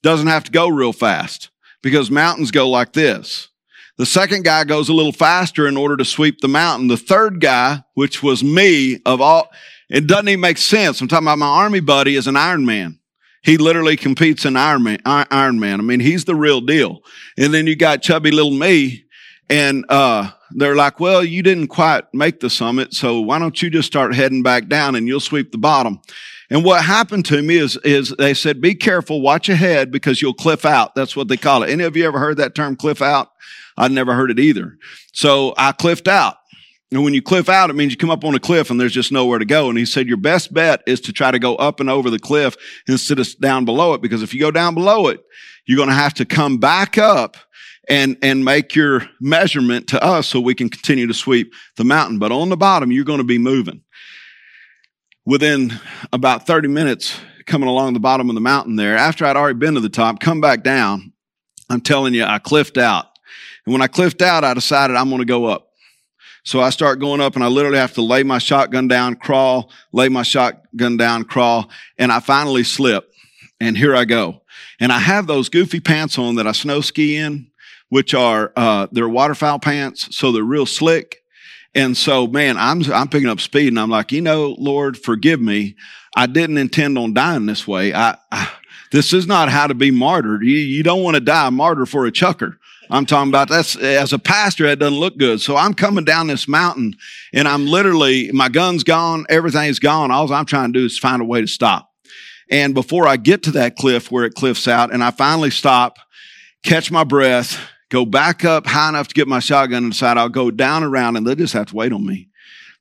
doesn't 0.04 0.28
have 0.28 0.44
to 0.44 0.52
go 0.52 0.68
real 0.68 0.92
fast 0.92 1.50
because 1.82 2.08
mountains 2.08 2.52
go 2.52 2.70
like 2.70 2.92
this. 2.92 3.48
The 3.96 4.06
second 4.06 4.44
guy 4.44 4.64
goes 4.64 4.88
a 4.88 4.92
little 4.92 5.12
faster 5.12 5.68
in 5.68 5.76
order 5.76 5.96
to 5.96 6.04
sweep 6.04 6.40
the 6.40 6.48
mountain. 6.48 6.88
The 6.88 6.96
third 6.96 7.40
guy, 7.40 7.84
which 7.94 8.22
was 8.22 8.42
me 8.42 9.00
of 9.06 9.20
all, 9.20 9.50
it 9.88 10.08
doesn't 10.08 10.28
even 10.28 10.40
make 10.40 10.58
sense. 10.58 11.00
I'm 11.00 11.06
talking 11.06 11.26
about 11.26 11.38
my 11.38 11.46
army 11.46 11.80
buddy 11.80 12.16
is 12.16 12.26
an 12.26 12.36
Iron 12.36 12.64
Man. 12.64 12.98
He 13.42 13.56
literally 13.56 13.96
competes 13.96 14.44
in 14.44 14.56
Iron 14.56 14.82
Man. 14.82 14.98
Iron 15.04 15.60
Man. 15.60 15.78
I 15.78 15.82
mean, 15.84 16.00
he's 16.00 16.24
the 16.24 16.34
real 16.34 16.60
deal. 16.60 17.02
And 17.38 17.54
then 17.54 17.66
you 17.66 17.76
got 17.76 18.02
chubby 18.02 18.32
little 18.32 18.50
me, 18.50 19.04
and 19.48 19.84
uh, 19.88 20.30
they're 20.50 20.74
like, 20.74 20.98
"Well, 20.98 21.22
you 21.22 21.42
didn't 21.42 21.68
quite 21.68 22.04
make 22.12 22.40
the 22.40 22.50
summit, 22.50 22.94
so 22.94 23.20
why 23.20 23.38
don't 23.38 23.60
you 23.62 23.70
just 23.70 23.86
start 23.86 24.14
heading 24.14 24.42
back 24.42 24.68
down 24.68 24.96
and 24.96 25.06
you'll 25.06 25.20
sweep 25.20 25.52
the 25.52 25.58
bottom?" 25.58 26.00
And 26.50 26.64
what 26.64 26.84
happened 26.84 27.26
to 27.26 27.42
me 27.42 27.56
is, 27.56 27.76
is 27.84 28.14
they 28.18 28.34
said, 28.34 28.60
"Be 28.60 28.74
careful, 28.74 29.20
watch 29.20 29.48
ahead, 29.48 29.92
because 29.92 30.22
you'll 30.22 30.34
cliff 30.34 30.64
out." 30.64 30.94
That's 30.94 31.14
what 31.14 31.28
they 31.28 31.36
call 31.36 31.62
it. 31.62 31.70
Any 31.70 31.84
of 31.84 31.96
you 31.96 32.06
ever 32.06 32.18
heard 32.18 32.38
that 32.38 32.54
term, 32.54 32.74
cliff 32.74 33.02
out? 33.02 33.28
I'd 33.76 33.92
never 33.92 34.14
heard 34.14 34.30
it 34.30 34.38
either. 34.38 34.76
So 35.12 35.54
I 35.56 35.72
cliffed 35.72 36.08
out. 36.08 36.36
And 36.90 37.02
when 37.02 37.14
you 37.14 37.22
cliff 37.22 37.48
out, 37.48 37.70
it 37.70 37.72
means 37.72 37.90
you 37.90 37.96
come 37.96 38.10
up 38.10 38.24
on 38.24 38.36
a 38.36 38.40
cliff 38.40 38.70
and 38.70 38.78
there's 38.78 38.92
just 38.92 39.10
nowhere 39.10 39.40
to 39.40 39.44
go. 39.44 39.68
And 39.68 39.76
he 39.76 39.84
said, 39.84 40.06
your 40.06 40.16
best 40.16 40.54
bet 40.54 40.80
is 40.86 41.00
to 41.02 41.12
try 41.12 41.32
to 41.32 41.40
go 41.40 41.56
up 41.56 41.80
and 41.80 41.90
over 41.90 42.08
the 42.08 42.20
cliff 42.20 42.56
instead 42.86 43.18
of 43.18 43.28
down 43.40 43.64
below 43.64 43.94
it. 43.94 44.00
Because 44.00 44.22
if 44.22 44.32
you 44.32 44.38
go 44.38 44.52
down 44.52 44.74
below 44.74 45.08
it, 45.08 45.20
you're 45.66 45.76
going 45.76 45.88
to 45.88 45.94
have 45.94 46.14
to 46.14 46.24
come 46.24 46.58
back 46.58 46.96
up 46.96 47.36
and, 47.88 48.16
and 48.22 48.44
make 48.44 48.74
your 48.74 49.08
measurement 49.20 49.88
to 49.88 50.02
us 50.02 50.28
so 50.28 50.40
we 50.40 50.54
can 50.54 50.68
continue 50.68 51.06
to 51.06 51.14
sweep 51.14 51.52
the 51.76 51.84
mountain. 51.84 52.18
But 52.18 52.32
on 52.32 52.48
the 52.48 52.56
bottom, 52.56 52.92
you're 52.92 53.04
going 53.04 53.18
to 53.18 53.24
be 53.24 53.38
moving. 53.38 53.82
Within 55.26 55.72
about 56.12 56.46
30 56.46 56.68
minutes 56.68 57.18
coming 57.46 57.68
along 57.68 57.94
the 57.94 58.00
bottom 58.00 58.28
of 58.28 58.34
the 58.34 58.40
mountain 58.40 58.76
there, 58.76 58.96
after 58.96 59.24
I'd 59.24 59.36
already 59.36 59.58
been 59.58 59.74
to 59.74 59.80
the 59.80 59.88
top, 59.88 60.20
come 60.20 60.40
back 60.40 60.62
down, 60.62 61.12
I'm 61.70 61.80
telling 61.80 62.14
you, 62.14 62.24
I 62.24 62.38
cliffed 62.38 62.78
out. 62.78 63.06
And 63.66 63.72
when 63.72 63.82
I 63.82 63.86
cliffed 63.86 64.22
out, 64.22 64.44
I 64.44 64.54
decided 64.54 64.96
I'm 64.96 65.08
going 65.08 65.20
to 65.20 65.26
go 65.26 65.46
up. 65.46 65.70
So 66.44 66.60
I 66.60 66.70
start 66.70 67.00
going 67.00 67.22
up 67.22 67.36
and 67.36 67.44
I 67.44 67.48
literally 67.48 67.78
have 67.78 67.94
to 67.94 68.02
lay 68.02 68.22
my 68.22 68.38
shotgun 68.38 68.86
down, 68.86 69.16
crawl, 69.16 69.70
lay 69.92 70.10
my 70.10 70.22
shotgun 70.22 70.98
down, 70.98 71.24
crawl, 71.24 71.70
and 71.96 72.12
I 72.12 72.20
finally 72.20 72.64
slip. 72.64 73.10
And 73.60 73.78
here 73.78 73.96
I 73.96 74.04
go. 74.04 74.42
And 74.78 74.92
I 74.92 74.98
have 74.98 75.26
those 75.26 75.48
goofy 75.48 75.80
pants 75.80 76.18
on 76.18 76.34
that 76.34 76.46
I 76.46 76.52
snow 76.52 76.82
ski 76.82 77.16
in, 77.16 77.46
which 77.88 78.12
are, 78.12 78.52
uh, 78.56 78.88
they're 78.92 79.08
waterfowl 79.08 79.60
pants. 79.60 80.14
So 80.14 80.32
they're 80.32 80.42
real 80.42 80.66
slick. 80.66 81.22
And 81.74 81.96
so, 81.96 82.26
man, 82.26 82.58
I'm, 82.58 82.82
I'm 82.92 83.08
picking 83.08 83.28
up 83.28 83.40
speed 83.40 83.68
and 83.68 83.80
I'm 83.80 83.90
like, 83.90 84.12
you 84.12 84.20
know, 84.20 84.54
Lord, 84.58 84.98
forgive 84.98 85.40
me. 85.40 85.76
I 86.14 86.26
didn't 86.26 86.58
intend 86.58 86.98
on 86.98 87.14
dying 87.14 87.46
this 87.46 87.66
way. 87.66 87.94
I, 87.94 88.18
I 88.30 88.50
this 88.92 89.12
is 89.12 89.26
not 89.26 89.48
how 89.48 89.66
to 89.66 89.74
be 89.74 89.90
martyred. 89.90 90.44
You, 90.44 90.56
you 90.56 90.84
don't 90.84 91.02
want 91.02 91.16
to 91.16 91.20
die 91.20 91.48
a 91.48 91.50
martyr 91.50 91.84
for 91.84 92.06
a 92.06 92.12
chukar. 92.12 92.58
I'm 92.94 93.06
talking 93.06 93.28
about 93.28 93.48
that's 93.48 93.74
as 93.76 94.12
a 94.12 94.20
pastor, 94.20 94.66
that 94.66 94.78
doesn't 94.78 94.98
look 94.98 95.18
good. 95.18 95.40
So 95.40 95.56
I'm 95.56 95.74
coming 95.74 96.04
down 96.04 96.28
this 96.28 96.46
mountain 96.46 96.94
and 97.32 97.48
I'm 97.48 97.66
literally, 97.66 98.30
my 98.30 98.48
gun's 98.48 98.84
gone, 98.84 99.26
everything's 99.28 99.80
gone. 99.80 100.12
All 100.12 100.32
I'm 100.32 100.46
trying 100.46 100.72
to 100.72 100.78
do 100.78 100.84
is 100.84 100.96
find 100.96 101.20
a 101.20 101.24
way 101.24 101.40
to 101.40 101.46
stop. 101.48 101.90
And 102.48 102.72
before 102.72 103.08
I 103.08 103.16
get 103.16 103.42
to 103.44 103.50
that 103.52 103.74
cliff 103.74 104.12
where 104.12 104.24
it 104.24 104.34
cliffs 104.34 104.68
out 104.68 104.92
and 104.92 105.02
I 105.02 105.10
finally 105.10 105.50
stop, 105.50 105.98
catch 106.62 106.92
my 106.92 107.02
breath, 107.02 107.58
go 107.88 108.04
back 108.04 108.44
up 108.44 108.64
high 108.64 108.90
enough 108.90 109.08
to 109.08 109.14
get 109.14 109.26
my 109.26 109.40
shotgun 109.40 109.90
decide 109.90 110.16
I'll 110.16 110.28
go 110.28 110.52
down 110.52 110.84
around 110.84 111.16
and 111.16 111.26
they 111.26 111.34
just 111.34 111.54
have 111.54 111.66
to 111.66 111.74
wait 111.74 111.92
on 111.92 112.06
me 112.06 112.28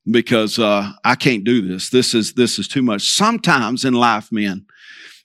because, 0.09 0.59
uh, 0.59 0.91
I 1.03 1.15
can't 1.15 1.43
do 1.43 1.67
this. 1.67 1.89
This 1.89 2.13
is, 2.13 2.33
this 2.33 2.59
is 2.59 2.67
too 2.67 2.83
much. 2.83 3.09
Sometimes 3.09 3.83
in 3.83 3.95
life, 3.95 4.31
men, 4.31 4.67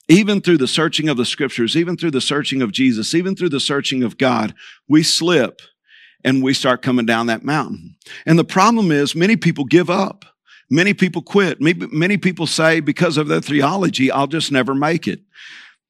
even 0.09 0.41
through 0.41 0.57
the 0.57 0.67
searching 0.67 1.07
of 1.07 1.17
the 1.17 1.25
scriptures, 1.25 1.77
even 1.77 1.95
through 1.95 2.11
the 2.11 2.19
searching 2.19 2.61
of 2.61 2.71
Jesus, 2.71 3.13
even 3.13 3.35
through 3.35 3.49
the 3.49 3.59
searching 3.59 4.03
of 4.03 4.17
God, 4.17 4.55
we 4.87 5.03
slip 5.03 5.61
and 6.25 6.43
we 6.43 6.53
start 6.53 6.81
coming 6.81 7.05
down 7.05 7.27
that 7.27 7.45
mountain. 7.45 7.95
And 8.25 8.37
the 8.37 8.43
problem 8.43 8.91
is 8.91 9.15
many 9.15 9.37
people 9.37 9.65
give 9.65 9.89
up. 9.89 10.25
Many 10.69 10.93
people 10.93 11.21
quit. 11.21 11.59
Many 11.61 12.17
people 12.17 12.47
say 12.47 12.79
because 12.79 13.17
of 13.17 13.27
their 13.27 13.41
theology, 13.41 14.11
I'll 14.11 14.27
just 14.27 14.51
never 14.51 14.75
make 14.75 15.07
it. 15.07 15.21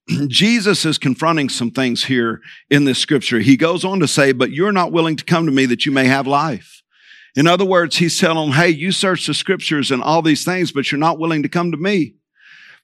Jesus 0.28 0.86
is 0.86 0.98
confronting 0.98 1.50
some 1.50 1.72
things 1.72 2.06
here 2.06 2.42
in 2.70 2.86
this 2.86 3.00
scripture. 3.00 3.40
He 3.40 3.58
goes 3.58 3.84
on 3.84 4.00
to 4.00 4.08
say, 4.08 4.32
but 4.32 4.52
you're 4.52 4.72
not 4.72 4.92
willing 4.92 5.16
to 5.16 5.26
come 5.26 5.46
to 5.46 5.52
me 5.52 5.66
that 5.66 5.86
you 5.86 5.92
may 5.92 6.06
have 6.06 6.28
life. 6.28 6.82
In 7.36 7.48
other 7.48 7.66
words, 7.66 7.98
he's 7.98 8.18
telling 8.18 8.50
them, 8.50 8.58
hey, 8.58 8.70
you 8.70 8.92
search 8.92 9.28
the 9.28 9.34
scriptures 9.34 9.92
and 9.92 10.02
all 10.02 10.22
these 10.22 10.44
things, 10.44 10.72
but 10.72 10.92
you're 10.92 11.00
not 11.00 11.20
willing 11.20 11.44
to 11.44 11.50
come 11.50 11.72
to 11.72 11.78
me. 11.78 12.16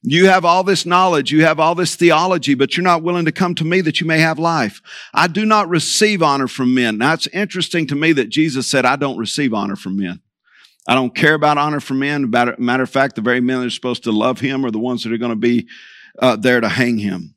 You 0.07 0.27
have 0.27 0.45
all 0.45 0.63
this 0.63 0.85
knowledge, 0.85 1.31
you 1.31 1.43
have 1.45 1.59
all 1.59 1.73
this 1.73 1.95
theology, 1.95 2.53
but 2.53 2.77
you're 2.77 2.83
not 2.83 3.01
willing 3.01 3.25
to 3.25 3.31
come 3.31 3.55
to 3.55 3.65
me 3.65 3.81
that 3.81 3.99
you 3.99 4.05
may 4.05 4.19
have 4.19 4.37
life. 4.37 4.81
I 5.13 5.27
do 5.27 5.45
not 5.45 5.67
receive 5.67 6.21
honor 6.21 6.47
from 6.47 6.75
men. 6.75 6.99
Now 6.99 7.13
it's 7.13 7.27
interesting 7.27 7.87
to 7.87 7.95
me 7.95 8.13
that 8.13 8.29
Jesus 8.29 8.67
said, 8.67 8.85
I 8.85 8.97
don't 8.97 9.17
receive 9.17 9.53
honor 9.53 9.75
from 9.75 9.97
men. 9.97 10.21
I 10.87 10.93
don't 10.93 11.15
care 11.15 11.33
about 11.33 11.57
honor 11.57 11.79
from 11.79 11.99
men. 11.99 12.29
Matter 12.29 12.83
of 12.83 12.89
fact, 12.89 13.15
the 13.15 13.21
very 13.21 13.41
men 13.41 13.59
that 13.59 13.65
are 13.65 13.71
supposed 13.71 14.03
to 14.03 14.11
love 14.11 14.39
him 14.39 14.63
are 14.63 14.71
the 14.71 14.77
ones 14.79 15.03
that 15.03 15.11
are 15.11 15.17
going 15.17 15.31
to 15.31 15.35
be 15.35 15.67
uh, 16.19 16.35
there 16.35 16.61
to 16.61 16.69
hang 16.69 16.99
him 16.99 17.34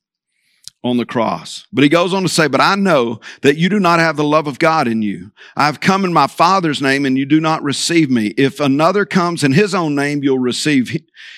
on 0.88 0.96
the 0.96 1.06
cross. 1.06 1.66
But 1.72 1.84
he 1.84 1.90
goes 1.90 2.12
on 2.12 2.22
to 2.22 2.28
say, 2.28 2.48
But 2.48 2.60
I 2.60 2.74
know 2.74 3.20
that 3.42 3.56
you 3.56 3.68
do 3.68 3.78
not 3.78 4.00
have 4.00 4.16
the 4.16 4.24
love 4.24 4.46
of 4.46 4.58
God 4.58 4.88
in 4.88 5.02
you. 5.02 5.30
I 5.56 5.66
have 5.66 5.80
come 5.80 6.04
in 6.04 6.12
my 6.12 6.26
Father's 6.26 6.82
name 6.82 7.06
and 7.06 7.16
you 7.16 7.26
do 7.26 7.40
not 7.40 7.62
receive 7.62 8.10
me. 8.10 8.28
If 8.36 8.60
another 8.60 9.04
comes 9.04 9.44
in 9.44 9.52
his 9.52 9.74
own 9.74 9.94
name, 9.94 10.22
you'll 10.22 10.38
receive 10.38 10.96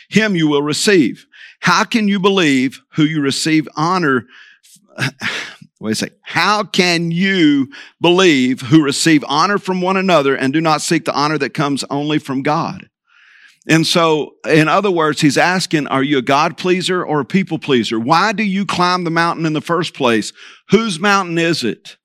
him, 0.09 0.37
you 0.37 0.49
will 0.49 0.63
receive. 0.63 1.27
How 1.61 1.85
can 1.85 2.09
you 2.09 2.19
believe 2.19 2.81
who 2.95 3.05
you 3.05 3.21
receive 3.21 3.69
honor? 3.77 4.27
Wait 5.81 5.93
a 5.93 5.95
second. 5.95 6.17
How 6.23 6.63
can 6.63 7.11
you 7.11 7.71
believe 8.01 8.61
who 8.61 8.83
receive 8.83 9.25
honor 9.27 9.57
from 9.57 9.81
one 9.81 9.97
another 9.97 10.35
and 10.35 10.53
do 10.53 10.61
not 10.61 10.83
seek 10.83 11.07
the 11.07 11.15
honor 11.15 11.39
that 11.39 11.55
comes 11.55 11.85
only 11.91 12.19
from 12.19 12.43
God? 12.43 12.90
And 13.69 13.87
so, 13.87 14.37
in 14.49 14.69
other 14.69 14.91
words, 14.91 15.21
he's 15.21 15.37
asking, 15.37 15.87
are 15.89 16.03
you 16.03 16.19
a 16.19 16.23
God 16.23 16.57
pleaser 16.57 17.05
or 17.05 17.21
a 17.21 17.27
people 17.27 17.59
pleaser? 17.59 18.01
Why 18.01 18.33
do 18.33 18.43
you 18.43 18.65
climb 18.65 19.05
the 19.05 19.11
mountain 19.11 19.45
in 19.45 19.53
the 19.53 19.61
first 19.61 19.95
place? 19.95 20.33
Whose 20.71 20.99
mountain 20.99 21.37
is 21.37 21.63
it? 21.63 21.99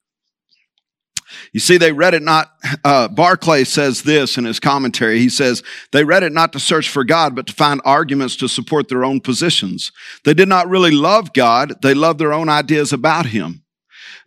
You 1.52 1.60
see, 1.60 1.78
they 1.78 1.92
read 1.92 2.14
it 2.14 2.22
not, 2.22 2.52
uh, 2.84 3.08
Barclay 3.08 3.64
says 3.64 4.02
this 4.02 4.36
in 4.36 4.44
his 4.44 4.60
commentary. 4.60 5.18
He 5.18 5.28
says, 5.28 5.62
they 5.92 6.04
read 6.04 6.22
it 6.22 6.32
not 6.32 6.52
to 6.52 6.60
search 6.60 6.88
for 6.88 7.04
God, 7.04 7.34
but 7.34 7.46
to 7.46 7.52
find 7.52 7.80
arguments 7.84 8.36
to 8.36 8.48
support 8.48 8.88
their 8.88 9.04
own 9.04 9.20
positions. 9.20 9.92
They 10.24 10.34
did 10.34 10.48
not 10.48 10.68
really 10.68 10.90
love 10.90 11.32
God. 11.32 11.74
They 11.82 11.94
loved 11.94 12.20
their 12.20 12.32
own 12.32 12.48
ideas 12.48 12.92
about 12.92 13.26
him. 13.26 13.64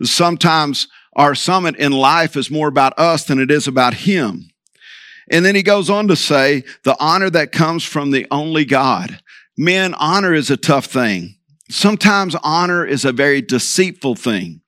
Sometimes 0.02 0.88
our 1.16 1.36
summit 1.36 1.76
in 1.76 1.92
life 1.92 2.36
is 2.36 2.52
more 2.52 2.68
about 2.68 2.98
us 2.98 3.26
than 3.26 3.40
it 3.40 3.52
is 3.52 3.68
about 3.68 3.94
him. 3.94 4.49
And 5.30 5.46
then 5.46 5.56
he 5.56 5.64
goes 5.64 5.90
on 5.90 6.08
to 6.08 6.16
say, 6.16 6.64
the 6.84 6.98
honor 7.00 7.30
that 7.30 7.52
comes 7.52 7.84
from 7.84 8.12
the 8.12 8.28
only 8.32 8.66
God. 8.66 9.20
Men, 9.58 9.94
honor 9.96 10.34
is 10.34 10.50
a 10.50 10.58
tough 10.58 10.86
thing. 10.86 11.36
Sometimes 11.70 12.36
honor 12.44 12.86
is 12.86 13.06
a 13.06 13.12
very 13.12 13.42
deceitful 13.42 14.16
thing. 14.16 14.62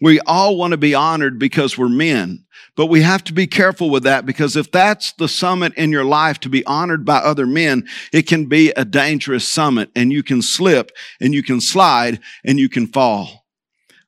We 0.00 0.20
all 0.20 0.56
want 0.56 0.72
to 0.72 0.76
be 0.76 0.94
honored 0.94 1.38
because 1.38 1.76
we're 1.76 1.88
men, 1.88 2.44
but 2.76 2.86
we 2.86 3.02
have 3.02 3.22
to 3.24 3.32
be 3.32 3.46
careful 3.46 3.90
with 3.90 4.04
that 4.04 4.24
because 4.24 4.56
if 4.56 4.70
that's 4.70 5.12
the 5.12 5.28
summit 5.28 5.74
in 5.74 5.92
your 5.92 6.04
life 6.04 6.40
to 6.40 6.48
be 6.48 6.64
honored 6.64 7.04
by 7.04 7.18
other 7.18 7.46
men, 7.46 7.86
it 8.12 8.26
can 8.26 8.46
be 8.46 8.70
a 8.72 8.84
dangerous 8.84 9.46
summit 9.46 9.90
and 9.94 10.12
you 10.12 10.22
can 10.22 10.42
slip 10.42 10.90
and 11.20 11.34
you 11.34 11.42
can 11.42 11.60
slide 11.60 12.20
and 12.44 12.58
you 12.58 12.68
can 12.68 12.86
fall. 12.86 13.44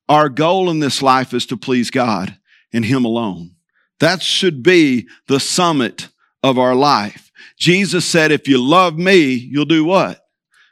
Our 0.09 0.29
goal 0.29 0.71
in 0.71 0.81
this 0.81 1.03
life 1.03 1.35
is 1.35 1.47
to 1.47 1.57
please 1.57 1.91
God 1.91 2.37
and 2.73 2.85
Him 2.85 3.05
alone. 3.05 3.57
That 4.01 4.23
should 4.23 4.63
be 4.63 5.09
the 5.29 5.41
summit 5.41 6.09
of 6.43 6.59
our 6.59 6.75
life. 6.75 7.31
Jesus 7.59 8.05
said, 8.05 8.33
if 8.33 8.49
you 8.49 8.59
love 8.59 8.99
me, 8.99 9.35
you'll 9.35 9.67
do 9.67 9.85
what? 9.85 10.27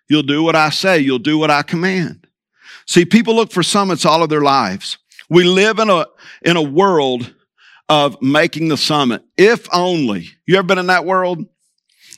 You'll 0.08 0.22
do 0.22 0.42
what 0.42 0.56
I 0.56 0.70
say. 0.70 0.98
You'll 0.98 1.18
do 1.18 1.38
what 1.38 1.50
I 1.50 1.62
command. 1.62 2.26
See, 2.86 3.04
people 3.04 3.34
look 3.36 3.52
for 3.52 3.62
summits 3.62 4.06
all 4.06 4.22
of 4.22 4.30
their 4.30 4.40
lives. 4.40 4.96
We 5.28 5.44
live 5.44 5.78
in 5.78 5.90
a, 5.90 6.06
in 6.42 6.56
a 6.56 6.62
world 6.62 7.34
of 7.90 8.20
making 8.22 8.68
the 8.68 8.78
summit. 8.78 9.22
If 9.36 9.68
only. 9.74 10.30
You 10.46 10.56
ever 10.56 10.66
been 10.66 10.78
in 10.78 10.86
that 10.86 11.04
world? 11.04 11.44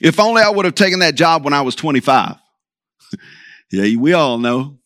If 0.00 0.20
only 0.20 0.42
I 0.42 0.50
would 0.50 0.64
have 0.64 0.76
taken 0.76 1.00
that 1.00 1.16
job 1.16 1.44
when 1.44 1.52
I 1.52 1.62
was 1.62 1.74
25. 1.74 2.36
yeah, 3.72 3.96
we 3.96 4.12
all 4.12 4.38
know. 4.38 4.78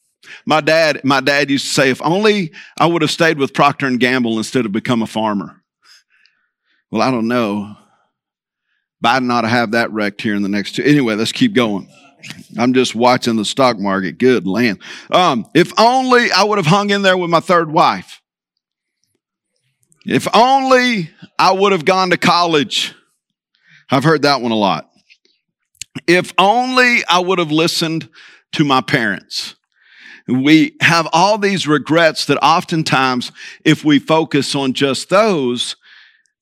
My 0.46 0.62
dad, 0.62 1.02
my 1.04 1.20
dad 1.20 1.50
used 1.50 1.66
to 1.66 1.72
say, 1.72 1.90
if 1.90 2.00
only 2.00 2.52
I 2.78 2.86
would 2.86 3.02
have 3.02 3.10
stayed 3.10 3.38
with 3.38 3.52
Procter 3.52 3.86
and 3.86 4.00
Gamble 4.00 4.38
instead 4.38 4.64
of 4.64 4.72
become 4.72 5.02
a 5.02 5.06
farmer. 5.06 5.62
Well, 6.94 7.02
I 7.02 7.10
don't 7.10 7.26
know. 7.26 7.74
Biden 9.04 9.28
ought 9.32 9.40
to 9.40 9.48
have 9.48 9.72
that 9.72 9.90
wrecked 9.90 10.22
here 10.22 10.36
in 10.36 10.42
the 10.42 10.48
next 10.48 10.76
two. 10.76 10.84
Anyway, 10.84 11.16
let's 11.16 11.32
keep 11.32 11.52
going. 11.52 11.88
I'm 12.56 12.72
just 12.72 12.94
watching 12.94 13.34
the 13.34 13.44
stock 13.44 13.80
market. 13.80 14.16
Good 14.16 14.46
land. 14.46 14.78
Um, 15.10 15.44
if 15.56 15.72
only 15.76 16.30
I 16.30 16.44
would 16.44 16.58
have 16.58 16.68
hung 16.68 16.90
in 16.90 17.02
there 17.02 17.16
with 17.16 17.30
my 17.30 17.40
third 17.40 17.68
wife. 17.72 18.22
If 20.06 20.28
only 20.32 21.10
I 21.36 21.50
would 21.50 21.72
have 21.72 21.84
gone 21.84 22.10
to 22.10 22.16
college. 22.16 22.94
I've 23.90 24.04
heard 24.04 24.22
that 24.22 24.40
one 24.40 24.52
a 24.52 24.56
lot. 24.56 24.88
If 26.06 26.32
only 26.38 27.04
I 27.06 27.18
would 27.18 27.40
have 27.40 27.50
listened 27.50 28.08
to 28.52 28.64
my 28.64 28.80
parents. 28.80 29.56
We 30.28 30.76
have 30.80 31.08
all 31.12 31.38
these 31.38 31.66
regrets 31.66 32.26
that 32.26 32.38
oftentimes, 32.38 33.32
if 33.64 33.84
we 33.84 33.98
focus 33.98 34.54
on 34.54 34.74
just 34.74 35.08
those, 35.08 35.74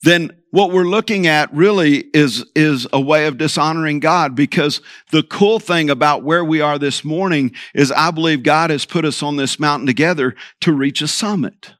then 0.02 0.41
what 0.52 0.70
we're 0.70 0.84
looking 0.84 1.26
at 1.26 1.52
really 1.54 1.96
is, 2.12 2.44
is 2.54 2.86
a 2.92 3.00
way 3.00 3.26
of 3.26 3.38
dishonoring 3.38 4.00
God 4.00 4.36
because 4.36 4.82
the 5.10 5.22
cool 5.22 5.58
thing 5.58 5.88
about 5.88 6.24
where 6.24 6.44
we 6.44 6.60
are 6.60 6.78
this 6.78 7.04
morning 7.04 7.52
is 7.74 7.90
I 7.90 8.10
believe 8.10 8.42
God 8.42 8.68
has 8.68 8.84
put 8.84 9.06
us 9.06 9.22
on 9.22 9.36
this 9.36 9.58
mountain 9.58 9.86
together 9.86 10.34
to 10.60 10.72
reach 10.72 11.00
a 11.00 11.08
summit, 11.08 11.72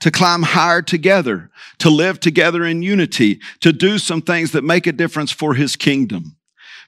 to 0.00 0.10
climb 0.10 0.42
higher 0.42 0.82
together, 0.82 1.50
to 1.78 1.88
live 1.88 2.20
together 2.20 2.66
in 2.66 2.82
unity, 2.82 3.40
to 3.60 3.72
do 3.72 3.96
some 3.96 4.20
things 4.20 4.52
that 4.52 4.62
make 4.62 4.86
a 4.86 4.92
difference 4.92 5.32
for 5.32 5.54
his 5.54 5.74
kingdom. 5.74 6.36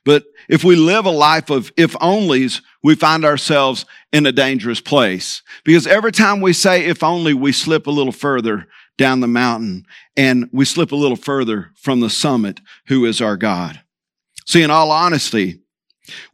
But 0.05 0.25
if 0.47 0.63
we 0.63 0.77
live 0.77 1.07
a 1.07 1.11
life 1.11 1.49
of 1.49 1.73
if 1.75 1.93
onlys, 1.95 2.61
we 2.83 2.95
find 2.95 3.25
ourselves 3.25 3.87
in 4.13 4.27
a 4.27 4.33
dangerous 4.33 4.81
place 4.83 5.41
because 5.65 5.87
every 5.87 6.13
time 6.13 6.43
we 6.43 6.53
say 6.53 6.85
if 6.85 7.03
only, 7.03 7.33
we 7.33 7.53
slip 7.53 7.87
a 7.87 7.91
little 7.91 8.13
further 8.13 8.67
down 9.01 9.21
the 9.21 9.27
mountain 9.27 9.87
and 10.15 10.47
we 10.53 10.67
slip 10.67 10.93
a 10.93 10.97
little 10.97 11.17
further 11.17 11.71
from 11.75 12.01
the 12.01 12.11
summit, 12.11 12.61
who 12.89 13.07
is 13.07 13.23
our 13.23 13.39
God. 13.39 13.81
See, 14.45 14.63
in 14.63 14.71
all 14.71 14.91
honesty, 14.91 15.63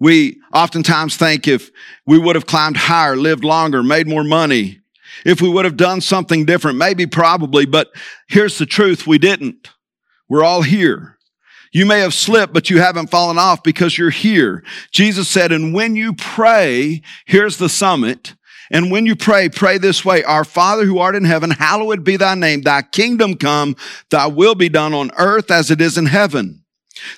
we 0.01 0.41
oftentimes 0.53 1.17
think 1.17 1.47
if 1.47 1.71
we 2.07 2.19
would 2.19 2.35
have 2.35 2.47
climbed 2.47 2.77
higher, 2.77 3.15
lived 3.15 3.45
longer, 3.45 3.85
made 3.85 4.09
more 4.09 4.25
money, 4.25 4.81
if 5.25 5.41
we 5.41 5.49
would 5.49 5.65
have 5.65 5.77
done 5.77 6.01
something 6.01 6.45
different, 6.45 6.77
maybe 6.77 7.07
probably, 7.07 7.67
but 7.67 7.93
here's 8.27 8.59
the 8.59 8.67
truth. 8.67 9.07
We 9.07 9.19
didn't. 9.19 9.71
We're 10.29 10.43
all 10.43 10.63
here. 10.63 11.19
You 11.73 11.87
may 11.87 12.01
have 12.01 12.15
slipped, 12.15 12.53
but 12.53 12.69
you 12.69 12.81
haven't 12.81 13.11
fallen 13.11 13.39
off 13.39 13.63
because 13.63 13.97
you're 13.97 14.11
here. 14.11 14.65
Jesus 14.91 15.29
said, 15.29 15.53
and 15.53 15.73
when 15.73 15.95
you 15.95 16.15
pray, 16.15 17.01
here's 17.27 17.59
the 17.59 17.69
summit. 17.69 18.35
And 18.71 18.91
when 18.91 19.07
you 19.07 19.15
pray, 19.15 19.49
pray 19.49 19.79
this 19.79 20.05
way. 20.05 20.25
Our 20.25 20.45
Father 20.45 20.85
who 20.85 20.99
art 20.99 21.15
in 21.15 21.25
heaven, 21.25 21.51
hallowed 21.51 22.05
be 22.05 22.17
thy 22.17 22.35
name. 22.35 22.63
Thy 22.63 22.83
kingdom 22.83 23.37
come, 23.37 23.77
thy 24.11 24.27
will 24.27 24.55
be 24.55 24.69
done 24.69 24.93
on 24.93 25.11
earth 25.19 25.51
as 25.51 25.71
it 25.71 25.81
is 25.81 25.97
in 25.97 26.07
heaven. 26.07 26.65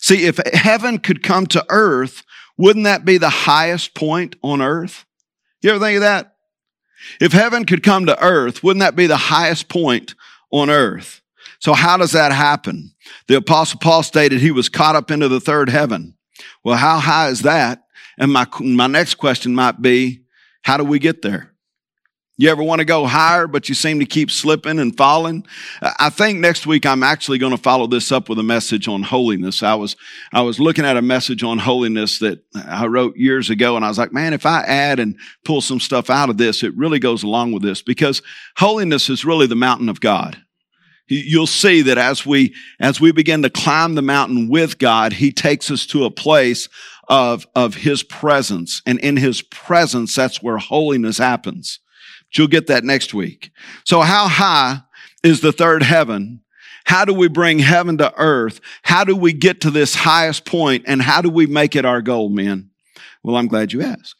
See, 0.01 0.27
if 0.27 0.39
heaven 0.53 0.99
could 0.99 1.23
come 1.23 1.47
to 1.49 1.65
earth, 1.69 2.23
wouldn't 2.57 2.85
that 2.85 3.05
be 3.05 3.19
the 3.19 3.31
highest 3.31 3.95
point 3.95 4.37
on 4.43 4.61
earth? 4.61 5.07
You 5.63 5.71
ever 5.71 5.79
think 5.79 5.97
of 5.97 6.03
that? 6.03 6.35
If 7.21 7.33
heaven 7.33 7.65
could 7.65 7.83
come 7.83 8.07
to 8.07 8.23
earth, 8.23 8.63
wouldn't 8.63 8.83
that 8.83 8.97
be 8.97 9.07
the 9.07 9.17
highest 9.17 9.69
point 9.69 10.15
on 10.51 10.69
earth? 10.69 11.23
So 11.61 11.73
how 11.73 11.97
does 11.97 12.13
that 12.13 12.33
happen? 12.33 12.93
The 13.27 13.37
apostle 13.37 13.81
Paul 13.81 14.03
stated 14.03 14.41
he 14.41 14.51
was 14.51 14.69
caught 14.69 14.97
up 14.97 15.11
into 15.11 15.29
the 15.29 15.41
third 15.41 15.69
heaven. 15.69 16.17
Well, 16.63 16.77
how 16.77 16.99
high 16.99 17.29
is 17.29 17.43
that? 17.43 17.83
And 18.19 18.33
my, 18.33 18.47
my 18.61 18.87
next 18.87 19.15
question 19.15 19.55
might 19.55 19.81
be, 19.81 20.23
how 20.69 20.77
do 20.77 20.85
we 20.85 20.99
get 20.99 21.23
there? 21.23 21.55
You 22.37 22.51
ever 22.51 22.63
want 22.63 22.81
to 22.81 22.85
go 22.85 23.07
higher, 23.07 23.47
but 23.47 23.71
you 23.71 23.75
seem 23.75 24.01
to 24.01 24.05
keep 24.05 24.31
slipping 24.31 24.79
and 24.79 24.95
falling? 24.95 25.47
I 25.81 26.11
think 26.11 26.41
next 26.41 26.67
week 26.67 26.85
I'm 26.85 27.03
actually 27.03 27.39
going 27.39 27.57
to 27.57 27.63
follow 27.63 27.87
this 27.87 28.13
up 28.13 28.29
with 28.29 28.39
a 28.39 28.43
message 28.43 28.87
on 28.87 29.03
holiness. 29.03 29.63
I 29.63 29.77
was, 29.77 29.97
I 30.31 30.43
was 30.43 30.61
looking 30.61 30.85
at 30.85 30.99
a 30.99 31.01
message 31.01 31.43
on 31.43 31.57
holiness 31.57 32.19
that 32.19 32.45
I 32.55 32.87
wrote 32.87 33.17
years 33.17 33.49
ago 33.49 33.77
and 33.77 33.85
I 33.85 33.89
was 33.89 33.97
like, 33.97 34.13
man, 34.13 34.35
if 34.35 34.45
I 34.45 34.61
add 34.61 35.01
and 35.01 35.17
pull 35.43 35.63
some 35.63 35.81
stuff 35.81 36.11
out 36.11 36.29
of 36.29 36.37
this, 36.37 36.63
it 36.63 36.77
really 36.77 36.99
goes 36.99 37.23
along 37.23 37.53
with 37.53 37.63
this 37.63 37.81
because 37.81 38.21
holiness 38.59 39.09
is 39.09 39.25
really 39.25 39.47
the 39.47 39.57
mountain 39.57 39.89
of 39.89 40.03
God. 40.03 40.37
You'll 41.07 41.47
see 41.47 41.81
that 41.81 41.97
as 41.97 42.27
we, 42.27 42.55
as 42.79 43.01
we 43.01 43.11
begin 43.11 43.41
to 43.41 43.49
climb 43.49 43.95
the 43.95 44.03
mountain 44.03 44.51
with 44.51 44.77
God, 44.77 45.15
He 45.15 45.33
takes 45.33 45.71
us 45.71 45.87
to 45.87 46.05
a 46.05 46.11
place 46.11 46.69
of, 47.09 47.47
of 47.55 47.75
his 47.75 48.03
presence. 48.03 48.83
And 48.87 48.99
in 49.01 49.17
his 49.17 49.43
presence, 49.43 50.15
that's 50.15 50.43
where 50.43 50.59
holiness 50.59 51.19
happens. 51.19 51.81
But 52.29 52.39
you'll 52.39 52.49
get 52.49 52.67
that 52.67 52.85
next 52.85 53.15
week. 53.15 53.51
So 53.85 54.01
how 54.01 54.29
high 54.29 54.83
is 55.23 55.41
the 55.41 55.53
third 55.53 55.83
heaven? 55.83 56.43
How 56.85 57.05
do 57.05 57.13
we 57.13 57.29
bring 57.29 57.59
heaven 57.59 57.99
to 57.99 58.15
earth? 58.17 58.61
How 58.83 59.05
do 59.05 59.15
we 59.15 59.33
get 59.33 59.61
to 59.63 59.71
this 59.71 59.95
highest 59.95 60.45
point 60.45 60.85
and 60.87 61.03
how 61.03 61.21
do 61.21 61.29
we 61.29 61.47
make 61.47 61.77
it 61.77 61.85
our 61.85 62.01
goal, 62.01 62.29
men? 62.29 62.71
Well, 63.23 63.37
I'm 63.37 63.49
glad 63.49 63.73
you 63.73 63.83
asked. 63.83 64.15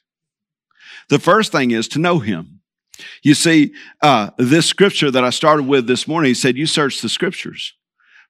The 1.09 1.19
first 1.19 1.53
thing 1.53 1.71
is 1.71 1.89
to 1.89 1.99
know 1.99 2.19
him. 2.19 2.61
You 3.23 3.35
see, 3.35 3.73
uh, 4.03 4.31
this 4.39 4.67
scripture 4.67 5.11
that 5.11 5.25
I 5.25 5.31
started 5.31 5.67
with 5.67 5.87
this 5.87 6.07
morning, 6.09 6.29
he 6.29 6.35
said, 6.35 6.57
you 6.57 6.67
search 6.67 7.01
the 7.01 7.09
scriptures. 7.09 7.75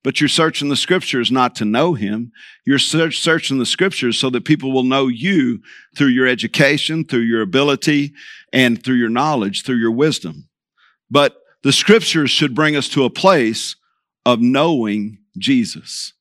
But 0.05 0.21
you're 0.21 0.29
searching 0.29 0.69
the 0.69 0.77
scriptures 0.77 1.31
not 1.31 1.57
to 1.57 1.65
know 1.65 1.95
him. 1.95 2.33
You're 2.65 2.79
search, 2.79 3.19
searching 3.19 3.59
the 3.59 3.67
scriptures 3.67 4.19
so 4.19 4.31
that 4.31 4.45
people 4.45 4.73
will 4.73 4.85
know 4.85 5.09
you 5.09 5.61
through 5.97 6.09
your 6.09 6.27
education, 6.27 7.05
through 7.05 7.23
your 7.23 7.43
ability, 7.43 8.13
and 8.53 8.83
through 8.83 8.95
your 8.97 9.09
knowledge, 9.09 9.65
through 9.65 9.77
your 9.77 9.91
wisdom. 9.91 10.49
But 11.11 11.37
the 11.63 11.73
scriptures 11.73 12.31
should 12.31 12.55
bring 12.55 12.77
us 12.77 12.89
to 12.91 13.05
a 13.05 13.11
place 13.11 13.75
of 14.25 14.41
knowing 14.41 15.19
Jesus, 15.37 16.13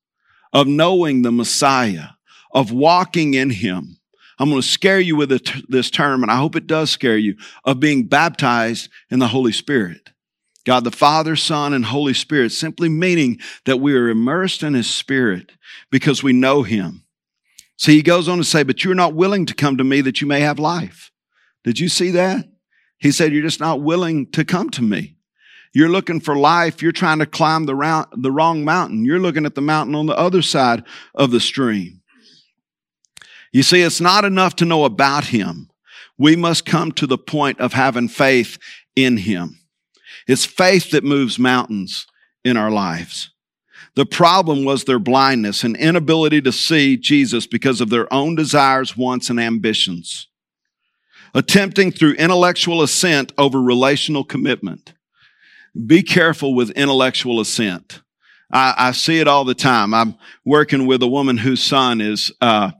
of 0.54 0.66
knowing 0.66 1.22
the 1.22 1.32
Messiah, 1.32 2.10
of 2.52 2.72
walking 2.72 3.36
in 3.36 3.52
him. 3.52 3.98
I'm 4.40 4.50
going 4.50 4.62
to 4.62 4.68
scare 4.68 5.00
you 5.00 5.16
with 5.16 5.30
this 5.70 5.92
term, 5.92 6.24
and 6.24 6.32
I 6.32 6.38
hope 6.38 6.56
it 6.56 6.68
does 6.68 6.90
scare 6.90 7.18
you, 7.18 7.36
of 7.64 7.80
being 7.80 8.08
baptized 8.08 8.90
in 9.10 9.20
the 9.20 9.28
Holy 9.28 9.52
Spirit. 9.52 10.10
God 10.68 10.84
the 10.84 10.92
Father, 10.92 11.38
Son, 11.38 11.72
and 11.72 11.86
Holy 11.86 12.14
Spirit, 12.14 12.52
simply 12.52 12.90
meaning 12.90 13.40
that 13.64 13.78
we 13.78 13.96
are 13.96 14.10
immersed 14.10 14.64
in 14.64 14.74
His 14.74 14.94
Spirit 14.94 15.54
because 15.90 16.22
we 16.22 16.34
know 16.34 16.64
Him. 16.64 17.06
See, 17.78 17.96
he 17.96 18.02
goes 18.02 18.28
on 18.28 18.38
to 18.38 18.44
say, 18.44 18.64
But 18.64 18.84
you're 18.84 18.94
not 18.94 19.14
willing 19.14 19.46
to 19.46 19.56
come 19.56 19.78
to 19.78 19.86
me 19.86 20.02
that 20.02 20.20
you 20.20 20.28
may 20.28 20.42
have 20.42 20.60
life. 20.60 21.10
Did 21.64 21.80
you 21.80 21.88
see 21.88 22.12
that? 22.12 22.50
He 22.98 23.14
said, 23.14 23.32
You're 23.32 23.44
just 23.44 23.62
not 23.62 23.80
willing 23.80 24.30
to 24.32 24.44
come 24.44 24.70
to 24.72 24.82
me. 24.82 25.16
You're 25.74 25.88
looking 25.88 26.20
for 26.20 26.36
life. 26.36 26.82
You're 26.82 26.92
trying 26.92 27.20
to 27.20 27.26
climb 27.26 27.66
the, 27.66 27.76
round, 27.76 28.08
the 28.12 28.32
wrong 28.32 28.66
mountain. 28.66 29.06
You're 29.06 29.20
looking 29.20 29.46
at 29.46 29.56
the 29.56 29.62
mountain 29.62 29.96
on 29.96 30.08
the 30.08 30.18
other 30.18 30.42
side 30.42 30.84
of 31.16 31.32
the 31.32 31.40
stream. 31.40 32.02
You 33.54 33.64
see, 33.64 33.84
it's 33.84 34.02
not 34.02 34.26
enough 34.26 34.58
to 34.58 34.66
know 34.66 34.84
about 34.84 35.28
Him. 35.28 35.70
We 36.18 36.36
must 36.36 36.66
come 36.66 36.92
to 36.92 37.08
the 37.08 37.18
point 37.18 37.62
of 37.62 37.72
having 37.72 38.10
faith 38.10 38.58
in 38.98 39.16
Him. 39.16 39.57
It's 40.28 40.46
faith 40.46 40.92
that 40.92 41.04
moves 41.04 41.40
mountains 41.40 42.06
in 42.44 42.58
our 42.58 42.72
lives. 42.72 43.32
The 43.96 44.06
problem 44.06 44.64
was 44.64 44.84
their 44.84 45.00
blindness 45.00 45.64
and 45.64 45.76
inability 45.76 46.42
to 46.42 46.52
see 46.52 46.98
Jesus 46.98 47.48
because 47.48 47.82
of 47.82 47.90
their 47.90 48.12
own 48.14 48.36
desires, 48.36 48.96
wants, 48.96 49.30
and 49.30 49.40
ambitions. 49.40 50.28
Attempting 51.34 51.92
through 51.92 52.14
intellectual 52.14 52.82
assent 52.82 53.34
over 53.38 53.62
relational 53.62 54.24
commitment. 54.24 54.94
Be 55.86 56.04
careful 56.04 56.54
with 56.54 56.70
intellectual 56.72 57.40
assent. 57.40 58.02
I, 58.52 58.74
I 58.78 58.92
see 58.92 59.20
it 59.20 59.28
all 59.28 59.46
the 59.46 59.56
time. 59.56 59.94
I'm 59.94 60.16
working 60.46 60.86
with 60.86 61.02
a 61.02 61.08
woman 61.08 61.38
whose 61.38 61.64
son 61.64 62.02
is 62.02 62.32
uh, 62.40 62.72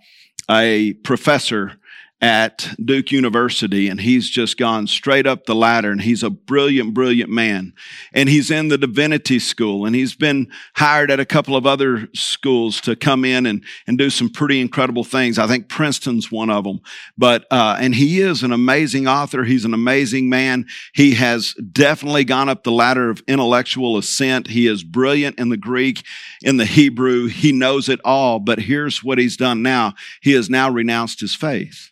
a 0.50 0.94
professor 0.94 1.80
at 2.20 2.70
Duke 2.84 3.12
University 3.12 3.88
and 3.88 4.02
he's 4.02 4.28
just 4.28 4.58
gone 4.58 4.88
straight 4.88 5.28
up 5.28 5.46
the 5.46 5.54
ladder 5.54 5.92
and 5.92 6.02
he's 6.02 6.24
a 6.24 6.32
brilliant, 6.32 6.96
brilliant 6.96 7.30
man. 7.30 7.74
And 8.12 8.28
he's 8.28 8.50
in 8.50 8.70
the 8.70 8.78
divinity 8.78 9.38
school 9.38 9.86
and 9.86 9.96
he's 9.96 10.16
been 10.16 10.48
hired 10.76 11.12
at 11.12 11.20
a 11.20 11.26
couple 11.26 11.56
of 11.56 11.68
other 11.68 12.10
schools 12.16 12.82
to 12.82 12.96
come 12.96 13.24
in 13.24 13.46
and, 13.46 13.64
and 13.86 14.00
do 14.00 14.10
some 14.10 14.30
pretty 14.30 14.60
incredible 14.60 15.04
things. 15.04 15.38
I 15.38 15.46
think 15.46 15.70
Princeton's 15.70 16.32
one 16.32 16.50
of 16.50 16.64
them. 16.64 16.80
But, 17.20 17.46
uh, 17.52 17.78
and 17.80 17.94
he 17.94 18.20
is 18.20 18.42
an 18.42 18.52
amazing 18.52 19.08
author. 19.08 19.44
He's 19.44 19.66
an 19.66 19.76
amazing 19.76 20.28
man. 20.28 20.66
He 20.96 21.14
has 21.16 21.54
definitely 21.72 22.24
gone 22.24 22.50
up 22.50 22.64
the 22.64 22.72
ladder 22.72 23.12
of 23.12 23.22
intellectual 23.28 23.96
ascent. 23.96 24.48
He 24.48 24.66
is 24.66 24.84
brilliant 24.84 25.38
in 25.38 25.50
the 25.50 25.58
Greek, 25.58 26.04
in 26.42 26.58
the 26.58 26.66
Hebrew. 26.66 27.28
He 27.28 27.52
knows 27.52 27.90
it 27.90 28.00
all. 28.04 28.40
But 28.40 28.62
here's 28.62 29.04
what 29.04 29.20
he's 29.20 29.38
done 29.38 29.62
now. 29.62 29.94
He 30.22 30.32
has 30.32 30.50
now 30.50 30.72
renounced 30.72 31.20
his 31.20 31.36
faith. 31.36 31.92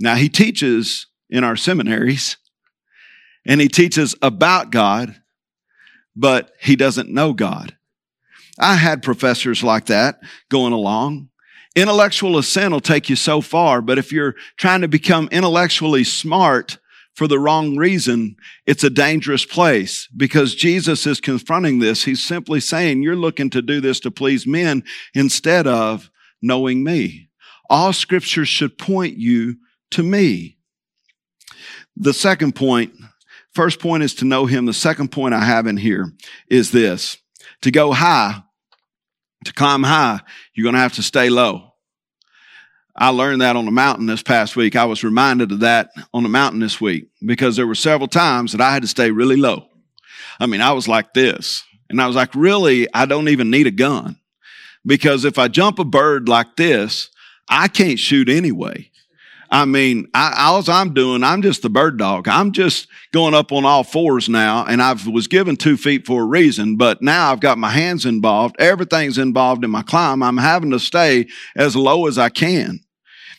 Now, 0.00 0.14
he 0.14 0.30
teaches 0.30 1.06
in 1.28 1.44
our 1.44 1.56
seminaries 1.56 2.38
and 3.46 3.60
he 3.60 3.68
teaches 3.68 4.14
about 4.22 4.70
God, 4.70 5.14
but 6.16 6.52
he 6.60 6.74
doesn't 6.74 7.10
know 7.10 7.34
God. 7.34 7.76
I 8.58 8.76
had 8.76 9.02
professors 9.02 9.62
like 9.62 9.86
that 9.86 10.20
going 10.48 10.72
along. 10.72 11.28
Intellectual 11.76 12.38
ascent 12.38 12.72
will 12.72 12.80
take 12.80 13.08
you 13.08 13.16
so 13.16 13.40
far, 13.40 13.80
but 13.80 13.98
if 13.98 14.10
you're 14.10 14.34
trying 14.56 14.80
to 14.80 14.88
become 14.88 15.28
intellectually 15.30 16.04
smart 16.04 16.78
for 17.14 17.28
the 17.28 17.38
wrong 17.38 17.76
reason, 17.76 18.36
it's 18.66 18.84
a 18.84 18.90
dangerous 18.90 19.44
place 19.44 20.08
because 20.16 20.54
Jesus 20.54 21.06
is 21.06 21.20
confronting 21.20 21.78
this. 21.78 22.04
He's 22.04 22.24
simply 22.24 22.60
saying, 22.60 23.02
You're 23.02 23.16
looking 23.16 23.50
to 23.50 23.62
do 23.62 23.80
this 23.80 24.00
to 24.00 24.10
please 24.10 24.46
men 24.46 24.82
instead 25.14 25.66
of 25.66 26.10
knowing 26.42 26.82
me. 26.82 27.28
All 27.68 27.92
scripture 27.92 28.44
should 28.44 28.78
point 28.78 29.16
you 29.16 29.56
to 29.90 30.02
me. 30.02 30.56
The 31.96 32.14
second 32.14 32.54
point, 32.54 32.92
first 33.52 33.80
point 33.80 34.02
is 34.02 34.14
to 34.16 34.24
know 34.24 34.46
him. 34.46 34.66
The 34.66 34.72
second 34.72 35.12
point 35.12 35.34
I 35.34 35.44
have 35.44 35.66
in 35.66 35.76
here 35.76 36.12
is 36.48 36.70
this 36.70 37.18
to 37.62 37.70
go 37.70 37.92
high, 37.92 38.42
to 39.44 39.52
climb 39.52 39.82
high, 39.82 40.20
you're 40.54 40.64
going 40.64 40.74
to 40.74 40.80
have 40.80 40.94
to 40.94 41.02
stay 41.02 41.28
low. 41.28 41.70
I 42.96 43.08
learned 43.10 43.40
that 43.40 43.56
on 43.56 43.64
the 43.64 43.70
mountain 43.70 44.06
this 44.06 44.22
past 44.22 44.56
week. 44.56 44.76
I 44.76 44.84
was 44.84 45.04
reminded 45.04 45.52
of 45.52 45.60
that 45.60 45.90
on 46.12 46.22
the 46.22 46.28
mountain 46.28 46.60
this 46.60 46.80
week 46.80 47.08
because 47.24 47.56
there 47.56 47.66
were 47.66 47.74
several 47.74 48.08
times 48.08 48.52
that 48.52 48.60
I 48.60 48.72
had 48.72 48.82
to 48.82 48.88
stay 48.88 49.10
really 49.10 49.36
low. 49.36 49.66
I 50.38 50.46
mean, 50.46 50.60
I 50.60 50.72
was 50.72 50.88
like 50.88 51.14
this. 51.14 51.64
And 51.88 52.00
I 52.00 52.06
was 52.06 52.16
like, 52.16 52.34
really, 52.34 52.88
I 52.94 53.06
don't 53.06 53.28
even 53.28 53.50
need 53.50 53.66
a 53.66 53.72
gun 53.72 54.16
because 54.86 55.24
if 55.24 55.38
I 55.38 55.48
jump 55.48 55.78
a 55.78 55.84
bird 55.84 56.28
like 56.28 56.56
this, 56.56 57.10
I 57.48 57.68
can't 57.68 57.98
shoot 57.98 58.28
anyway. 58.28 58.89
I 59.52 59.64
mean, 59.64 60.08
I, 60.14 60.46
all 60.46 60.62
I'm 60.68 60.94
doing, 60.94 61.24
I'm 61.24 61.42
just 61.42 61.62
the 61.62 61.70
bird 61.70 61.98
dog. 61.98 62.28
I'm 62.28 62.52
just 62.52 62.86
going 63.12 63.34
up 63.34 63.50
on 63.50 63.64
all 63.64 63.82
fours 63.82 64.28
now, 64.28 64.64
and 64.64 64.80
I 64.80 64.94
was 65.10 65.26
given 65.26 65.56
two 65.56 65.76
feet 65.76 66.06
for 66.06 66.22
a 66.22 66.26
reason, 66.26 66.76
but 66.76 67.02
now 67.02 67.32
I've 67.32 67.40
got 67.40 67.58
my 67.58 67.70
hands 67.70 68.06
involved. 68.06 68.54
Everything's 68.60 69.18
involved 69.18 69.64
in 69.64 69.70
my 69.70 69.82
climb. 69.82 70.22
I'm 70.22 70.36
having 70.36 70.70
to 70.70 70.78
stay 70.78 71.26
as 71.56 71.74
low 71.74 72.06
as 72.06 72.16
I 72.16 72.28
can. 72.28 72.80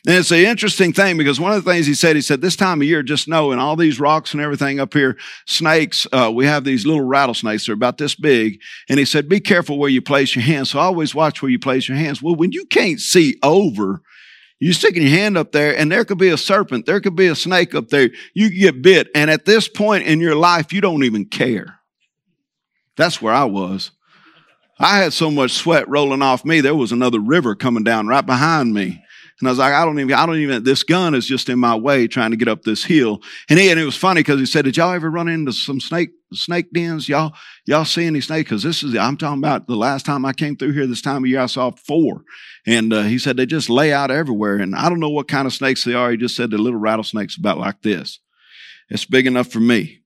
And 0.08 0.15
it's 0.15 0.32
an 0.32 0.39
interesting 0.39 0.94
thing 0.94 1.15
because 1.15 1.39
one 1.39 1.53
of 1.53 1.63
the 1.63 1.72
things 1.72 1.86
he 1.86 1.94
said, 1.94 2.15
he 2.15 2.24
said, 2.24 2.41
this 2.41 2.56
time 2.56 2.82
of 2.82 2.88
year, 2.88 3.03
just 3.03 3.27
know, 3.27 3.51
and 3.51 3.62
all 3.62 3.75
these 3.75 4.00
rocks 4.00 4.34
and 4.34 4.41
everything 4.41 4.80
up 4.80 4.96
here, 4.96 5.15
snakes, 5.46 6.08
uh, 6.12 6.32
we 6.34 6.48
have 6.48 6.63
these 6.63 6.88
little 6.88 7.03
rattlesnakes. 7.03 7.68
They're 7.68 7.75
about 7.75 8.00
this 8.00 8.15
big. 8.15 8.60
And 8.89 8.98
he 8.98 9.06
said, 9.06 9.30
be 9.30 9.39
careful 9.39 9.77
where 9.77 9.91
you 9.91 10.01
place 10.01 10.36
your 10.36 10.44
hands. 10.44 10.72
So 10.72 10.80
always 10.80 11.13
watch 11.13 11.44
where 11.44 11.51
you 11.51 11.60
place 11.60 11.88
your 11.88 12.00
hands. 12.00 12.20
Well, 12.20 12.36
when 12.36 12.51
you 12.51 12.65
can't 12.65 13.00
see 13.00 13.38
over, 13.44 14.01
you 14.62 14.74
sticking 14.74 15.01
your 15.01 15.12
hand 15.12 15.39
up 15.39 15.51
there 15.51 15.75
and 15.75 15.91
there 15.91 16.06
could 16.06 16.20
be 16.20 16.30
a 16.30 16.38
serpent. 16.38 16.86
There 16.86 17.01
could 17.01 17.15
be 17.15 17.25
a 17.25 17.36
snake 17.36 17.74
up 17.74 17.89
there. 17.89 18.12
You 18.36 18.51
get 18.51 18.84
bit. 18.84 19.10
And 19.15 19.32
at 19.32 19.44
this 19.44 19.68
point 19.68 20.06
in 20.06 20.20
your 20.20 20.36
life, 20.36 20.72
you 20.72 20.82
don't 20.82 21.03
even 21.03 21.25
care. 21.25 21.80
That's 22.96 23.20
where 23.20 23.34
I 23.34 23.46
was. 23.46 23.89
I 24.77 24.98
had 24.98 25.13
so 25.13 25.32
much 25.32 25.51
sweat 25.51 25.89
rolling 25.89 26.22
off 26.22 26.46
me. 26.46 26.62
There 26.62 26.75
was 26.75 26.91
another 26.91 27.20
river 27.20 27.56
coming 27.56 27.84
down 27.84 28.06
right 28.06 28.25
behind 28.25 28.72
me. 28.72 29.00
And 29.41 29.48
I 29.48 29.51
was 29.51 29.60
like, 29.60 29.74
I 29.74 29.83
don't 29.83 30.00
even, 30.00 30.13
I 30.13 30.25
don't 30.25 30.38
even, 30.38 30.63
this 30.63 30.83
gun 30.83 31.15
is 31.15 31.25
just 31.25 31.50
in 31.50 31.60
my 31.60 31.75
way 31.75 32.07
trying 32.07 32.31
to 32.31 32.38
get 32.38 32.48
up 32.48 32.62
this 32.62 32.83
hill. 32.83 33.21
And 33.50 33.60
he, 33.60 33.69
and 33.69 33.79
it 33.79 33.86
was 33.86 33.98
funny 33.98 34.21
because 34.21 34.39
he 34.39 34.45
said, 34.45 34.65
did 34.65 34.77
y'all 34.77 34.93
ever 34.93 35.10
run 35.10 35.27
into 35.27 35.51
some 35.51 35.79
snake, 35.79 36.12
snake 36.31 36.71
dens? 36.71 37.10
Y'all, 37.10 37.33
y'all 37.65 37.83
see 37.83 38.05
any 38.05 38.21
snake? 38.21 38.48
Cause 38.48 38.63
this 38.63 38.83
is, 38.83 38.95
I'm 38.95 39.17
talking 39.17 39.39
about 39.39 39.67
the 39.67 39.75
last 39.75 40.05
time 40.05 40.25
I 40.25 40.33
came 40.33 40.55
through 40.55 40.74
here 40.74 40.88
this 40.88 41.01
time 41.01 41.24
of 41.24 41.29
year, 41.29 41.41
I 41.41 41.48
saw 41.48 41.71
four. 41.71 42.24
And 42.65 42.93
uh, 42.93 43.03
he 43.03 43.17
said, 43.17 43.38
they 43.38 43.48
just 43.48 43.69
lay 43.69 43.91
out 43.91 44.12
everywhere. 44.12 44.57
And 44.57 44.75
I 44.75 44.88
don't 44.88 45.00
know 45.00 45.10
what 45.10 45.27
kind 45.27 45.48
of 45.48 45.53
snakes 45.53 45.83
they 45.83 45.95
are. 45.95 46.12
He 46.12 46.17
just 46.17 46.36
said 46.36 46.51
the 46.51 46.57
little 46.57 46.79
rattlesnakes 46.79 47.36
about 47.36 47.57
like 47.57 47.81
this. 47.81 48.19
It's 48.89 49.05
big 49.05 49.25
enough 49.25 49.48
for 49.48 49.60
me. 49.60 50.03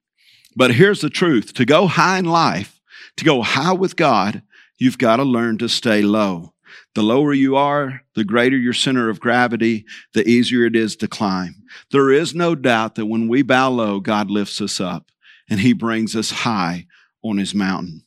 But 0.55 0.75
here's 0.75 1.01
the 1.01 1.09
truth. 1.09 1.53
To 1.55 1.65
go 1.65 1.87
high 1.87 2.19
in 2.19 2.25
life, 2.25 2.79
to 3.17 3.25
go 3.25 3.41
high 3.41 3.73
with 3.73 3.97
God, 3.97 4.41
you've 4.77 4.97
got 4.97 5.17
to 5.17 5.23
learn 5.23 5.57
to 5.57 5.67
stay 5.67 6.01
low. 6.01 6.54
The 6.95 7.03
lower 7.03 7.33
you 7.33 7.57
are, 7.57 8.01
the 8.15 8.23
greater 8.23 8.57
your 8.57 8.73
center 8.73 9.09
of 9.09 9.19
gravity, 9.19 9.85
the 10.13 10.27
easier 10.27 10.65
it 10.65 10.75
is 10.75 10.95
to 10.97 11.07
climb. 11.07 11.63
There 11.91 12.09
is 12.09 12.33
no 12.33 12.55
doubt 12.55 12.95
that 12.95 13.05
when 13.05 13.27
we 13.27 13.41
bow 13.41 13.69
low, 13.69 13.99
God 13.99 14.31
lifts 14.31 14.61
us 14.61 14.79
up 14.79 15.11
and 15.49 15.59
he 15.59 15.73
brings 15.73 16.15
us 16.15 16.31
high 16.31 16.87
on 17.21 17.37
his 17.37 17.53
mountain. 17.53 18.05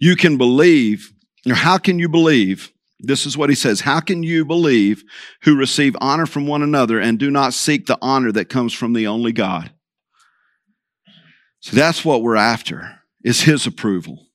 You 0.00 0.16
can 0.16 0.36
believe, 0.36 1.12
or 1.46 1.54
how 1.54 1.78
can 1.78 1.98
you 1.98 2.08
believe? 2.08 2.72
This 2.98 3.24
is 3.24 3.36
what 3.36 3.50
he 3.50 3.54
says. 3.54 3.80
How 3.80 4.00
can 4.00 4.22
you 4.22 4.44
believe 4.44 5.04
who 5.42 5.56
receive 5.56 5.96
honor 6.00 6.26
from 6.26 6.46
one 6.46 6.62
another 6.62 6.98
and 6.98 7.18
do 7.18 7.30
not 7.30 7.54
seek 7.54 7.86
the 7.86 7.98
honor 8.02 8.32
that 8.32 8.48
comes 8.48 8.72
from 8.72 8.94
the 8.94 9.06
only 9.06 9.32
God? 9.32 9.70
So 11.60 11.76
that's 11.76 12.04
what 12.04 12.22
we're 12.22 12.36
after 12.36 13.00
is 13.22 13.42
his 13.42 13.66
approval. 13.66 14.26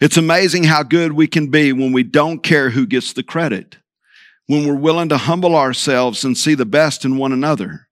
It's 0.00 0.16
amazing 0.16 0.64
how 0.64 0.82
good 0.82 1.12
we 1.12 1.26
can 1.26 1.48
be 1.48 1.72
when 1.72 1.92
we 1.92 2.02
don't 2.02 2.42
care 2.42 2.70
who 2.70 2.86
gets 2.86 3.12
the 3.12 3.22
credit, 3.22 3.78
when 4.46 4.66
we're 4.66 4.74
willing 4.74 5.08
to 5.10 5.18
humble 5.18 5.56
ourselves 5.56 6.24
and 6.24 6.36
see 6.36 6.54
the 6.54 6.66
best 6.66 7.04
in 7.04 7.16
one 7.16 7.32
another. 7.32 7.88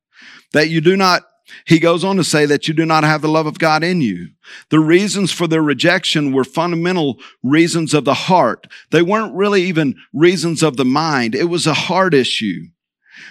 That 0.53 0.69
you 0.69 0.81
do 0.81 0.97
not, 0.97 1.23
he 1.67 1.79
goes 1.79 2.05
on 2.05 2.17
to 2.17 2.25
say 2.25 2.47
that 2.47 2.69
you 2.69 2.75
do 2.75 2.85
not 2.85 3.05
have 3.05 3.23
the 3.23 3.29
love 3.29 3.47
of 3.47 3.59
God 3.59 3.83
in 3.83 4.01
you. 4.01 4.29
The 4.71 4.81
reasons 4.81 5.33
for 5.33 5.47
their 5.47 5.63
rejection 5.63 6.33
were 6.33 6.45
fundamental 6.45 7.19
reasons 7.43 7.95
of 7.95 8.05
the 8.05 8.15
heart. 8.15 8.67
They 8.91 9.03
weren't 9.03 9.35
really 9.35 9.63
even 9.63 9.97
reasons 10.13 10.63
of 10.63 10.77
the 10.77 10.85
mind. 10.85 11.35
It 11.35 11.45
was 11.45 11.67
a 11.67 11.75
heart 11.75 12.15
issue. 12.15 12.67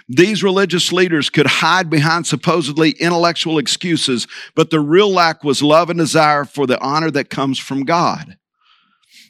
These 0.08 0.44
religious 0.44 0.92
leaders 0.92 1.30
could 1.30 1.48
hide 1.48 1.90
behind 1.90 2.28
supposedly 2.28 2.92
intellectual 2.92 3.58
excuses, 3.58 4.28
but 4.56 4.70
the 4.70 4.80
real 4.80 5.10
lack 5.10 5.44
was 5.44 5.64
love 5.64 5.90
and 5.90 6.00
desire 6.00 6.46
for 6.46 6.68
the 6.68 6.80
honor 6.82 7.12
that 7.12 7.30
comes 7.30 7.60
from 7.60 7.84
God. 7.84 8.38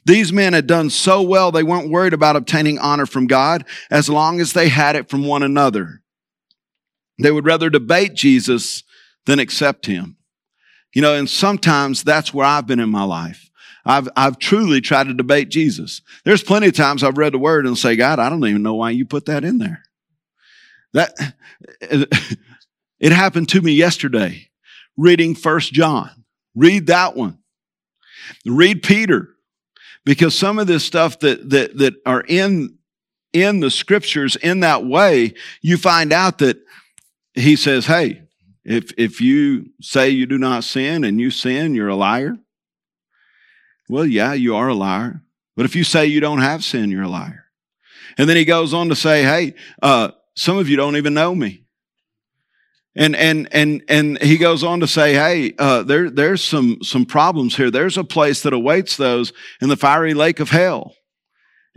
These 0.05 0.33
men 0.33 0.53
had 0.53 0.67
done 0.67 0.89
so 0.89 1.21
well, 1.21 1.51
they 1.51 1.63
weren't 1.63 1.91
worried 1.91 2.13
about 2.13 2.35
obtaining 2.35 2.79
honor 2.79 3.05
from 3.05 3.27
God 3.27 3.65
as 3.89 4.09
long 4.09 4.41
as 4.41 4.53
they 4.53 4.67
had 4.67 4.95
it 4.95 5.09
from 5.09 5.25
one 5.25 5.43
another. 5.43 6.01
They 7.19 7.31
would 7.31 7.45
rather 7.45 7.69
debate 7.69 8.15
Jesus 8.15 8.83
than 9.25 9.39
accept 9.39 9.85
him. 9.85 10.17
You 10.93 11.01
know, 11.01 11.13
and 11.13 11.29
sometimes 11.29 12.03
that's 12.03 12.33
where 12.33 12.45
I've 12.45 12.67
been 12.67 12.79
in 12.79 12.89
my 12.89 13.03
life. 13.03 13.49
I've, 13.85 14.09
I've 14.15 14.37
truly 14.37 14.81
tried 14.81 15.07
to 15.07 15.13
debate 15.13 15.49
Jesus. 15.49 16.01
There's 16.25 16.43
plenty 16.43 16.67
of 16.67 16.73
times 16.73 17.03
I've 17.03 17.17
read 17.17 17.33
the 17.33 17.39
word 17.39 17.65
and 17.65 17.77
say, 17.77 17.95
God, 17.95 18.19
I 18.19 18.29
don't 18.29 18.45
even 18.45 18.63
know 18.63 18.75
why 18.75 18.91
you 18.91 19.05
put 19.05 19.25
that 19.25 19.43
in 19.43 19.57
there. 19.59 19.83
That, 20.93 21.13
it 22.99 23.11
happened 23.11 23.49
to 23.49 23.61
me 23.61 23.73
yesterday 23.73 24.49
reading 24.97 25.35
first 25.35 25.73
John. 25.73 26.09
Read 26.55 26.87
that 26.87 27.15
one. 27.15 27.39
Read 28.45 28.83
Peter 28.83 29.31
because 30.05 30.37
some 30.37 30.59
of 30.59 30.67
this 30.67 30.83
stuff 30.83 31.19
that 31.19 31.49
that 31.49 31.77
that 31.77 31.95
are 32.05 32.23
in 32.27 32.77
in 33.33 33.59
the 33.59 33.71
scriptures 33.71 34.35
in 34.35 34.61
that 34.61 34.85
way, 34.85 35.33
you 35.61 35.77
find 35.77 36.11
out 36.11 36.39
that 36.39 36.57
he 37.33 37.55
says, 37.55 37.85
"Hey, 37.85 38.23
if 38.63 38.91
if 38.97 39.21
you 39.21 39.71
say 39.81 40.09
you 40.09 40.25
do 40.25 40.37
not 40.37 40.63
sin 40.63 41.03
and 41.03 41.19
you 41.19 41.31
sin, 41.31 41.75
you're 41.75 41.87
a 41.87 41.95
liar." 41.95 42.37
Well, 43.89 44.05
yeah, 44.05 44.33
you 44.33 44.55
are 44.55 44.69
a 44.69 44.73
liar. 44.73 45.21
But 45.55 45.65
if 45.65 45.75
you 45.75 45.83
say 45.83 46.05
you 46.05 46.21
don't 46.21 46.41
have 46.41 46.63
sin, 46.63 46.91
you're 46.91 47.03
a 47.03 47.09
liar. 47.09 47.45
And 48.17 48.29
then 48.29 48.37
he 48.37 48.45
goes 48.45 48.73
on 48.73 48.89
to 48.89 48.95
say, 48.95 49.23
"Hey, 49.23 49.53
uh, 49.81 50.11
some 50.35 50.57
of 50.57 50.69
you 50.69 50.77
don't 50.77 50.97
even 50.97 51.13
know 51.13 51.35
me." 51.35 51.61
And 52.95 53.15
and 53.15 53.47
and 53.54 53.84
and 53.88 54.21
he 54.21 54.38
goes 54.38 54.63
on 54.63 54.82
to 54.82 54.88
say, 54.88 55.13
"Hey, 55.13 55.54
uh, 55.58 55.84
there 55.84 56.10
there's 56.10 56.43
some 56.43 56.80
some 56.84 57.06
problems 57.06 57.56
here. 57.56 57.71
There's 57.71 57.97
a 57.97 58.04
place 58.04 58.43
that 58.43 58.51
awaits 58.51 58.97
those 58.97 59.32
in 59.62 59.69
the 59.69 59.77
fiery 59.77 60.13
lake 60.13 60.41
of 60.41 60.49
hell." 60.49 60.95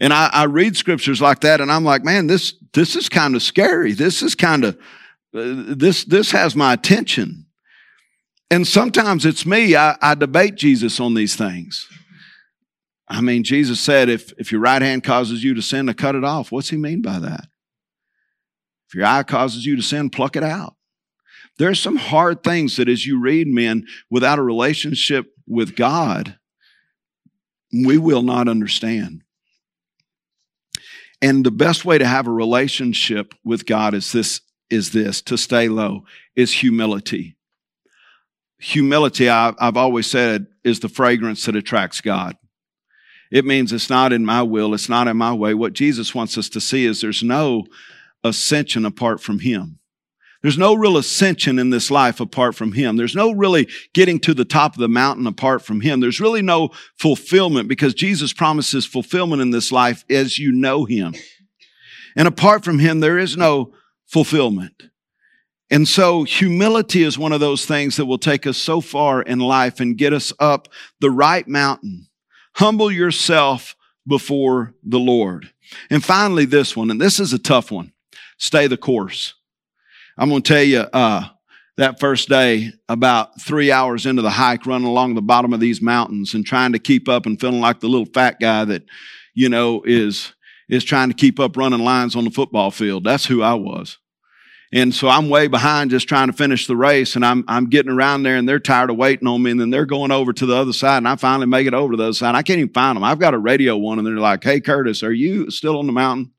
And 0.00 0.12
I, 0.12 0.29
I 0.33 0.44
read 0.46 0.77
scriptures 0.77 1.20
like 1.20 1.40
that, 1.40 1.61
and 1.61 1.70
I'm 1.70 1.85
like, 1.85 2.03
"Man, 2.03 2.27
this 2.27 2.55
this 2.72 2.96
is 2.96 3.09
kind 3.09 3.37
of 3.37 3.42
scary. 3.44 3.92
This 3.92 4.22
is 4.22 4.35
kind 4.35 4.64
of 4.64 4.77
uh, 5.33 5.74
this 5.77 6.05
this 6.05 6.33
has 6.33 6.57
my 6.57 6.72
attention." 6.72 7.46
And 8.50 8.66
sometimes 8.66 9.24
it's 9.24 9.46
me. 9.46 9.77
I, 9.77 9.96
I 10.03 10.14
debate 10.14 10.57
Jesus 10.57 11.00
on 11.00 11.14
these 11.14 11.37
things. 11.37 11.88
I 13.09 13.20
mean, 13.20 13.44
Jesus 13.44 13.79
said, 13.79 14.09
"If 14.09 14.33
if 14.37 14.50
your 14.50 14.61
right 14.61 14.83
hand 14.83 15.05
causes 15.05 15.44
you 15.44 15.55
to 15.55 15.62
sin, 15.62 15.87
to 15.87 15.94
cut 15.94 16.16
it 16.16 16.24
off." 16.24 16.50
What's 16.50 16.70
he 16.70 16.77
mean 16.77 17.03
by 17.03 17.20
that? 17.20 17.46
If 18.88 18.96
your 18.96 19.07
eye 19.07 19.22
causes 19.22 19.64
you 19.64 19.77
to 19.77 19.83
sin, 19.83 20.11
pluck 20.11 20.35
it 20.35 20.42
out. 20.42 20.74
There's 21.59 21.81
some 21.81 21.97
hard 21.97 22.43
things 22.43 22.77
that 22.77 22.88
as 22.88 23.07
you 23.07 23.21
read, 23.21 23.47
men, 23.47 23.87
without 24.11 24.38
a 24.38 24.43
relationship 24.43 25.27
with 25.47 25.77
God, 25.77 26.37
we 27.73 27.99
will 27.99 28.23
not 28.23 28.49
understand. 28.49 29.23
And 31.23 31.45
the 31.45 31.51
best 31.51 31.85
way 31.85 31.99
to 31.99 32.07
have 32.07 32.27
a 32.27 32.33
relationship 32.33 33.35
with 33.45 33.67
God 33.67 33.95
is 33.95 34.12
this 34.12 34.40
is 34.71 34.93
this 34.93 35.23
to 35.23 35.37
stay 35.37 35.69
low 35.69 36.05
is 36.35 36.53
humility. 36.53 37.37
Humility, 38.59 39.29
I've 39.29 39.77
always 39.77 40.07
said, 40.07 40.47
is 40.64 40.81
the 40.81 40.88
fragrance 40.88 41.45
that 41.45 41.57
attracts 41.57 42.01
God. 42.01 42.37
It 43.31 43.45
means 43.45 43.73
it's 43.73 43.90
not 43.90 44.12
in 44.12 44.25
my 44.25 44.43
will, 44.43 44.75
it's 44.75 44.88
not 44.88 45.09
in 45.09 45.17
my 45.17 45.33
way. 45.33 45.55
What 45.55 45.73
Jesus 45.73 46.14
wants 46.14 46.38
us 46.38 46.49
to 46.51 46.61
see 46.61 46.87
is 46.87 47.01
there's 47.01 47.23
no 47.23 47.64
ascension 48.23 48.85
apart 48.85 49.21
from 49.21 49.40
Him. 49.40 49.79
There's 50.44 50.59
no 50.59 50.74
real 50.74 50.98
ascension 50.98 51.59
in 51.59 51.70
this 51.70 51.90
life 51.90 52.20
apart 52.20 52.54
from 52.54 52.72
Him. 52.72 52.98
There's 52.98 53.14
no 53.14 53.33
really 53.33 53.66
getting 53.94 54.20
to 54.20 54.35
the 54.35 54.44
top 54.44 54.74
of 54.74 54.78
the 54.78 54.90
mountain 54.90 55.26
apart 55.26 55.62
from 55.62 55.80
Him. 55.80 56.00
There's 56.00 56.20
really 56.20 56.42
no 56.42 56.68
fulfillment 56.98 57.66
because 57.66 57.94
Jesus 57.94 58.35
promises 58.35 58.85
fulfillment 58.85 59.40
in 59.40 59.52
this 59.52 59.72
life 59.72 60.04
as 60.11 60.38
you 60.38 60.52
know 60.52 60.85
Him. 60.85 61.14
And 62.14 62.28
apart 62.28 62.62
from 62.62 62.78
Him, 62.78 63.00
there 63.00 63.18
is 63.18 63.38
no 63.38 63.72
fulfillment. 64.04 64.90
And 65.70 65.88
so 65.88 66.24
humility 66.24 67.04
is 67.04 67.16
one 67.16 67.33
of 67.33 67.40
those 67.40 67.64
things 67.64 67.96
that 67.96 68.04
will 68.04 68.18
take 68.18 68.46
us 68.46 68.59
so 68.59 68.83
far 68.83 69.22
in 69.22 69.38
life 69.38 69.80
and 69.80 69.96
get 69.96 70.12
us 70.12 70.30
up 70.38 70.68
the 71.00 71.11
right 71.11 71.48
mountain. 71.48 72.09
Humble 72.57 72.92
yourself 72.92 73.76
before 74.07 74.74
the 74.83 75.00
Lord. 75.00 75.52
And 75.88 76.04
finally, 76.04 76.44
this 76.44 76.76
one, 76.76 76.90
and 76.90 77.00
this 77.00 77.18
is 77.18 77.33
a 77.33 77.38
tough 77.38 77.70
one. 77.70 77.94
Stay 78.37 78.66
the 78.66 78.76
course. 78.76 79.33
I'm 80.16 80.29
going 80.29 80.42
to 80.42 80.53
tell 80.53 80.62
you, 80.62 80.81
uh, 80.81 81.29
that 81.77 81.98
first 81.98 82.29
day, 82.29 82.70
about 82.88 83.40
three 83.40 83.72
hours 83.72 84.07
into 84.07 84.22
the 84.22 84.31
hike, 84.31 84.66
running 84.66 84.87
along 84.87 85.14
the 85.14 85.22
bottom 85.22 85.53
of 85.53 85.61
these 85.61 85.83
mountains 85.83 86.35
and 86.35 86.46
trying 86.46 86.72
to 86.72 86.79
keep 86.79 87.09
up 87.09 87.27
and 87.27 87.40
feeling 87.40 87.61
like 87.61 87.81
the 87.81 87.88
little 87.88 88.07
fat 88.07 88.38
guy 88.40 88.64
that, 88.64 88.85
you 89.35 89.48
know, 89.48 89.83
is, 89.85 90.33
is 90.68 90.85
trying 90.85 91.09
to 91.09 91.14
keep 91.14 91.40
up 91.40 91.57
running 91.57 91.81
lines 91.81 92.14
on 92.14 92.24
the 92.24 92.31
football 92.31 92.70
field. 92.70 93.03
That's 93.05 93.27
who 93.27 93.42
I 93.42 93.55
was. 93.55 93.98
And 94.72 94.94
so 94.94 95.09
I'm 95.09 95.29
way 95.29 95.46
behind 95.46 95.90
just 95.90 96.09
trying 96.09 96.29
to 96.29 96.33
finish 96.33 96.66
the 96.66 96.77
race 96.77 97.14
and 97.14 97.24
I'm, 97.24 97.44
I'm 97.46 97.68
getting 97.68 97.92
around 97.92 98.24
there 98.24 98.37
and 98.37 98.48
they're 98.48 98.59
tired 98.59 98.90
of 98.90 98.96
waiting 98.96 99.29
on 99.29 99.40
me 99.42 99.53
and 99.53 99.61
then 99.61 99.70
they're 99.70 99.87
going 99.87 100.11
over 100.11 100.33
to 100.33 100.46
the 100.46 100.57
other 100.57 100.72
side 100.72 100.98
and 100.98 101.09
I 101.09 101.14
finally 101.14 101.46
make 101.46 101.68
it 101.68 101.74
over 101.74 101.92
to 101.92 101.96
the 101.96 102.05
other 102.05 102.12
side. 102.12 102.35
I 102.35 102.42
can't 102.42 102.59
even 102.59 102.72
find 102.72 102.96
them. 102.96 103.05
I've 103.05 103.20
got 103.20 103.35
a 103.35 103.38
radio 103.38 103.77
one 103.77 103.98
and 103.98 104.07
they're 104.07 104.14
like, 104.14 104.42
Hey, 104.42 104.61
Curtis, 104.61 105.05
are 105.05 105.12
you 105.12 105.48
still 105.50 105.79
on 105.79 105.87
the 105.87 105.92
mountain? 105.92 106.33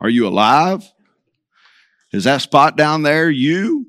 Are 0.00 0.08
you 0.08 0.26
alive? 0.26 0.90
Is 2.12 2.24
that 2.24 2.42
spot 2.42 2.76
down 2.76 3.02
there 3.02 3.30
you? 3.30 3.86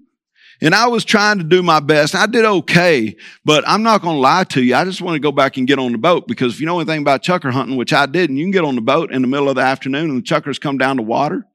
And 0.61 0.75
I 0.75 0.87
was 0.87 1.05
trying 1.05 1.37
to 1.37 1.45
do 1.45 1.63
my 1.63 1.79
best. 1.79 2.15
I 2.15 2.25
did 2.25 2.43
okay, 2.43 3.15
but 3.45 3.63
I'm 3.65 3.81
not 3.81 4.01
going 4.01 4.17
to 4.17 4.19
lie 4.19 4.43
to 4.45 4.61
you. 4.61 4.75
I 4.75 4.83
just 4.83 5.01
want 5.01 5.15
to 5.15 5.19
go 5.19 5.31
back 5.31 5.55
and 5.55 5.65
get 5.65 5.79
on 5.79 5.93
the 5.93 5.97
boat 5.97 6.27
because 6.27 6.55
if 6.55 6.59
you 6.59 6.65
know 6.65 6.79
anything 6.79 7.01
about 7.01 7.23
chukar 7.23 7.51
hunting, 7.51 7.77
which 7.77 7.93
I 7.93 8.05
didn't, 8.05 8.35
you 8.35 8.43
can 8.43 8.51
get 8.51 8.65
on 8.65 8.75
the 8.75 8.81
boat 8.81 9.11
in 9.11 9.21
the 9.21 9.27
middle 9.27 9.47
of 9.47 9.55
the 9.55 9.61
afternoon 9.61 10.09
and 10.09 10.19
the 10.19 10.21
chukars 10.21 10.59
come 10.59 10.77
down 10.77 10.97
to 10.97 11.03
water 11.03 11.45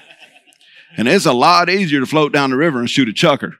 and 0.98 1.08
it's 1.08 1.24
a 1.24 1.32
lot 1.32 1.70
easier 1.70 2.00
to 2.00 2.06
float 2.06 2.32
down 2.32 2.50
the 2.50 2.56
river 2.56 2.78
and 2.78 2.90
shoot 2.90 3.08
a 3.08 3.12
chukar. 3.12 3.54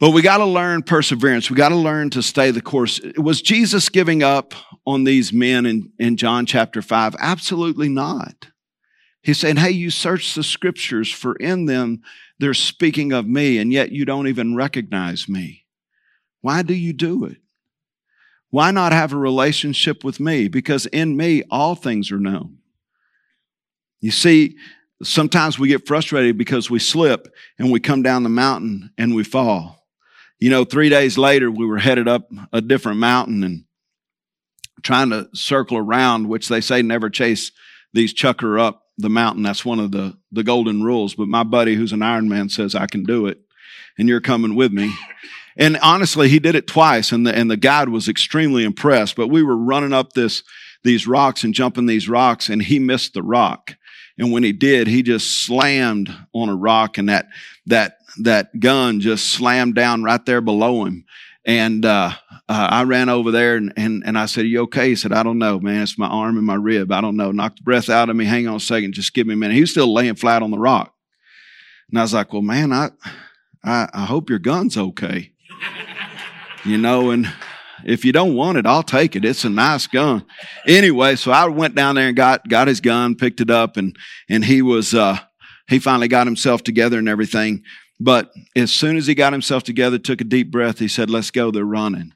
But 0.00 0.10
we 0.10 0.22
got 0.22 0.38
to 0.38 0.44
learn 0.44 0.82
perseverance. 0.82 1.50
We 1.50 1.56
got 1.56 1.70
to 1.70 1.76
learn 1.76 2.10
to 2.10 2.22
stay 2.22 2.50
the 2.50 2.60
course. 2.60 3.00
Was 3.16 3.42
Jesus 3.42 3.88
giving 3.88 4.22
up 4.22 4.54
on 4.86 5.04
these 5.04 5.32
men 5.32 5.66
in, 5.66 5.92
in 5.98 6.16
John 6.16 6.46
chapter 6.46 6.82
5? 6.82 7.16
Absolutely 7.18 7.88
not. 7.88 8.48
He's 9.22 9.38
saying, 9.38 9.56
Hey, 9.56 9.72
you 9.72 9.90
search 9.90 10.34
the 10.34 10.44
scriptures, 10.44 11.12
for 11.12 11.34
in 11.34 11.66
them 11.66 12.02
they're 12.38 12.54
speaking 12.54 13.12
of 13.12 13.26
me, 13.26 13.58
and 13.58 13.72
yet 13.72 13.90
you 13.90 14.04
don't 14.04 14.28
even 14.28 14.54
recognize 14.54 15.28
me. 15.28 15.66
Why 16.40 16.62
do 16.62 16.74
you 16.74 16.92
do 16.92 17.24
it? 17.24 17.38
Why 18.50 18.70
not 18.70 18.92
have 18.92 19.12
a 19.12 19.16
relationship 19.16 20.04
with 20.04 20.20
me? 20.20 20.48
Because 20.48 20.86
in 20.86 21.16
me, 21.16 21.42
all 21.50 21.74
things 21.74 22.10
are 22.12 22.20
known. 22.20 22.58
You 24.00 24.12
see, 24.12 24.56
sometimes 25.02 25.58
we 25.58 25.68
get 25.68 25.86
frustrated 25.86 26.38
because 26.38 26.70
we 26.70 26.78
slip 26.78 27.28
and 27.58 27.70
we 27.70 27.80
come 27.80 28.02
down 28.02 28.22
the 28.22 28.28
mountain 28.28 28.90
and 28.96 29.14
we 29.14 29.24
fall. 29.24 29.77
You 30.38 30.50
know, 30.50 30.64
three 30.64 30.88
days 30.88 31.18
later, 31.18 31.50
we 31.50 31.66
were 31.66 31.78
headed 31.78 32.06
up 32.06 32.30
a 32.52 32.60
different 32.60 32.98
mountain 32.98 33.42
and 33.42 33.64
trying 34.82 35.10
to 35.10 35.28
circle 35.34 35.76
around, 35.76 36.28
which 36.28 36.48
they 36.48 36.60
say 36.60 36.82
never 36.82 37.10
chase 37.10 37.50
these 37.92 38.14
chukar 38.14 38.60
up 38.60 38.84
the 38.96 39.10
mountain. 39.10 39.42
That's 39.42 39.64
one 39.64 39.80
of 39.80 39.90
the, 39.90 40.16
the 40.30 40.44
golden 40.44 40.82
rules. 40.82 41.14
But 41.14 41.28
my 41.28 41.42
buddy, 41.42 41.74
who's 41.74 41.92
an 41.92 42.00
Ironman, 42.00 42.50
says 42.50 42.74
I 42.74 42.86
can 42.86 43.02
do 43.02 43.26
it, 43.26 43.40
and 43.98 44.08
you're 44.08 44.20
coming 44.20 44.54
with 44.54 44.72
me. 44.72 44.94
And 45.60 45.76
honestly, 45.82 46.28
he 46.28 46.38
did 46.38 46.54
it 46.54 46.68
twice, 46.68 47.10
and 47.10 47.26
the 47.26 47.36
and 47.36 47.50
the 47.50 47.56
guide 47.56 47.88
was 47.88 48.08
extremely 48.08 48.62
impressed. 48.62 49.16
But 49.16 49.26
we 49.26 49.42
were 49.42 49.56
running 49.56 49.92
up 49.92 50.12
this 50.12 50.44
these 50.84 51.08
rocks 51.08 51.42
and 51.42 51.52
jumping 51.52 51.86
these 51.86 52.08
rocks, 52.08 52.48
and 52.48 52.62
he 52.62 52.78
missed 52.78 53.12
the 53.12 53.24
rock. 53.24 53.74
And 54.18 54.32
when 54.32 54.42
he 54.42 54.52
did, 54.52 54.88
he 54.88 55.02
just 55.02 55.44
slammed 55.46 56.14
on 56.32 56.48
a 56.48 56.56
rock 56.56 56.98
and 56.98 57.08
that, 57.08 57.28
that, 57.66 57.97
that 58.18 58.58
gun 58.58 59.00
just 59.00 59.26
slammed 59.26 59.74
down 59.74 60.02
right 60.02 60.24
there 60.24 60.40
below 60.40 60.84
him. 60.84 61.04
And, 61.44 61.84
uh, 61.84 62.12
uh, 62.48 62.68
I 62.70 62.84
ran 62.84 63.10
over 63.10 63.30
there 63.30 63.56
and, 63.56 63.72
and, 63.76 64.02
and 64.06 64.18
I 64.18 64.24
said, 64.24 64.46
you 64.46 64.62
okay? 64.62 64.88
He 64.88 64.96
said, 64.96 65.12
I 65.12 65.22
don't 65.22 65.38
know, 65.38 65.60
man. 65.60 65.82
It's 65.82 65.98
my 65.98 66.08
arm 66.08 66.38
and 66.38 66.46
my 66.46 66.54
rib. 66.54 66.90
I 66.90 67.02
don't 67.02 67.16
know. 67.16 67.30
Knock 67.30 67.56
the 67.56 67.62
breath 67.62 67.90
out 67.90 68.08
of 68.08 68.16
me. 68.16 68.24
Hang 68.24 68.48
on 68.48 68.56
a 68.56 68.60
second. 68.60 68.94
Just 68.94 69.12
give 69.12 69.26
me 69.26 69.34
a 69.34 69.36
minute. 69.36 69.54
He 69.54 69.60
was 69.60 69.70
still 69.70 69.92
laying 69.92 70.14
flat 70.14 70.42
on 70.42 70.50
the 70.50 70.58
rock. 70.58 70.94
And 71.90 71.98
I 71.98 72.02
was 72.02 72.14
like, 72.14 72.32
well, 72.32 72.42
man, 72.42 72.72
I, 72.72 72.90
I, 73.62 73.88
I 73.92 74.04
hope 74.06 74.30
your 74.30 74.38
gun's 74.38 74.76
okay. 74.78 75.32
you 76.64 76.78
know, 76.78 77.10
and 77.10 77.30
if 77.84 78.04
you 78.04 78.12
don't 78.12 78.34
want 78.34 78.58
it, 78.58 78.66
I'll 78.66 78.82
take 78.82 79.14
it. 79.14 79.24
It's 79.24 79.44
a 79.44 79.50
nice 79.50 79.86
gun. 79.86 80.24
Anyway, 80.66 81.16
so 81.16 81.30
I 81.30 81.46
went 81.46 81.74
down 81.74 81.96
there 81.96 82.08
and 82.08 82.16
got, 82.16 82.48
got 82.48 82.68
his 82.68 82.80
gun, 82.80 83.14
picked 83.14 83.40
it 83.40 83.50
up 83.50 83.76
and, 83.76 83.96
and 84.28 84.44
he 84.44 84.62
was, 84.62 84.94
uh, 84.94 85.18
he 85.68 85.78
finally 85.78 86.08
got 86.08 86.26
himself 86.26 86.62
together 86.62 86.98
and 86.98 87.08
everything. 87.08 87.62
But 88.00 88.32
as 88.54 88.72
soon 88.72 88.96
as 88.96 89.06
he 89.06 89.14
got 89.14 89.32
himself 89.32 89.64
together, 89.64 89.98
took 89.98 90.20
a 90.20 90.24
deep 90.24 90.50
breath, 90.50 90.78
he 90.78 90.88
said, 90.88 91.10
let's 91.10 91.30
go. 91.30 91.50
They're 91.50 91.64
running. 91.64 92.12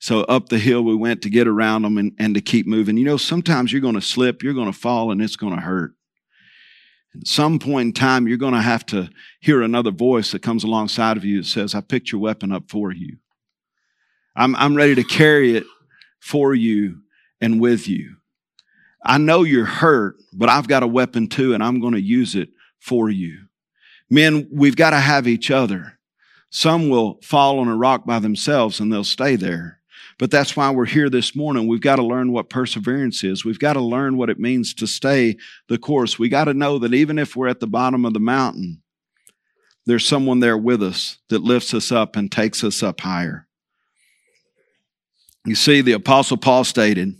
So 0.00 0.22
up 0.22 0.48
the 0.48 0.58
hill 0.58 0.82
we 0.82 0.96
went 0.96 1.22
to 1.22 1.30
get 1.30 1.46
around 1.46 1.82
them 1.82 1.96
and, 1.96 2.12
and 2.18 2.34
to 2.34 2.40
keep 2.40 2.66
moving. 2.66 2.96
You 2.96 3.04
know, 3.04 3.16
sometimes 3.16 3.72
you're 3.72 3.80
going 3.80 3.94
to 3.94 4.00
slip, 4.00 4.42
you're 4.42 4.52
going 4.52 4.72
to 4.72 4.76
fall, 4.76 5.12
and 5.12 5.22
it's 5.22 5.36
going 5.36 5.54
to 5.54 5.60
hurt. 5.60 5.94
At 7.14 7.28
some 7.28 7.60
point 7.60 7.86
in 7.86 7.92
time, 7.92 8.26
you're 8.26 8.36
going 8.36 8.54
to 8.54 8.60
have 8.60 8.84
to 8.86 9.10
hear 9.38 9.62
another 9.62 9.92
voice 9.92 10.32
that 10.32 10.42
comes 10.42 10.64
alongside 10.64 11.16
of 11.16 11.24
you 11.24 11.42
that 11.42 11.46
says, 11.46 11.74
I 11.74 11.82
picked 11.82 12.10
your 12.10 12.20
weapon 12.20 12.50
up 12.50 12.68
for 12.68 12.90
you. 12.90 13.18
I'm, 14.34 14.56
I'm 14.56 14.74
ready 14.74 14.96
to 14.96 15.04
carry 15.04 15.56
it 15.56 15.64
for 16.18 16.54
you 16.54 17.02
and 17.40 17.60
with 17.60 17.86
you. 17.86 18.16
I 19.04 19.18
know 19.18 19.42
you're 19.42 19.66
hurt, 19.66 20.16
but 20.32 20.48
I've 20.48 20.68
got 20.68 20.82
a 20.82 20.86
weapon 20.88 21.28
too, 21.28 21.54
and 21.54 21.62
I'm 21.62 21.80
going 21.80 21.94
to 21.94 22.00
use 22.00 22.34
it 22.34 22.48
for 22.80 23.10
you. 23.10 23.41
Men, 24.12 24.46
we've 24.52 24.76
got 24.76 24.90
to 24.90 25.00
have 25.00 25.26
each 25.26 25.50
other. 25.50 25.98
Some 26.50 26.90
will 26.90 27.18
fall 27.22 27.58
on 27.60 27.68
a 27.68 27.74
rock 27.74 28.04
by 28.04 28.18
themselves 28.18 28.78
and 28.78 28.92
they'll 28.92 29.04
stay 29.04 29.36
there. 29.36 29.80
But 30.18 30.30
that's 30.30 30.54
why 30.54 30.70
we're 30.70 30.84
here 30.84 31.08
this 31.08 31.34
morning. 31.34 31.66
We've 31.66 31.80
got 31.80 31.96
to 31.96 32.02
learn 32.02 32.30
what 32.30 32.50
perseverance 32.50 33.24
is. 33.24 33.42
We've 33.42 33.58
got 33.58 33.72
to 33.72 33.80
learn 33.80 34.18
what 34.18 34.28
it 34.28 34.38
means 34.38 34.74
to 34.74 34.86
stay 34.86 35.38
the 35.68 35.78
course. 35.78 36.18
We 36.18 36.28
got 36.28 36.44
to 36.44 36.52
know 36.52 36.78
that 36.80 36.92
even 36.92 37.18
if 37.18 37.34
we're 37.34 37.48
at 37.48 37.60
the 37.60 37.66
bottom 37.66 38.04
of 38.04 38.12
the 38.12 38.20
mountain, 38.20 38.82
there's 39.86 40.06
someone 40.06 40.40
there 40.40 40.58
with 40.58 40.82
us 40.82 41.16
that 41.30 41.42
lifts 41.42 41.72
us 41.72 41.90
up 41.90 42.14
and 42.14 42.30
takes 42.30 42.62
us 42.62 42.82
up 42.82 43.00
higher. 43.00 43.48
You 45.46 45.54
see, 45.54 45.80
the 45.80 45.92
Apostle 45.92 46.36
Paul 46.36 46.64
stated, 46.64 47.16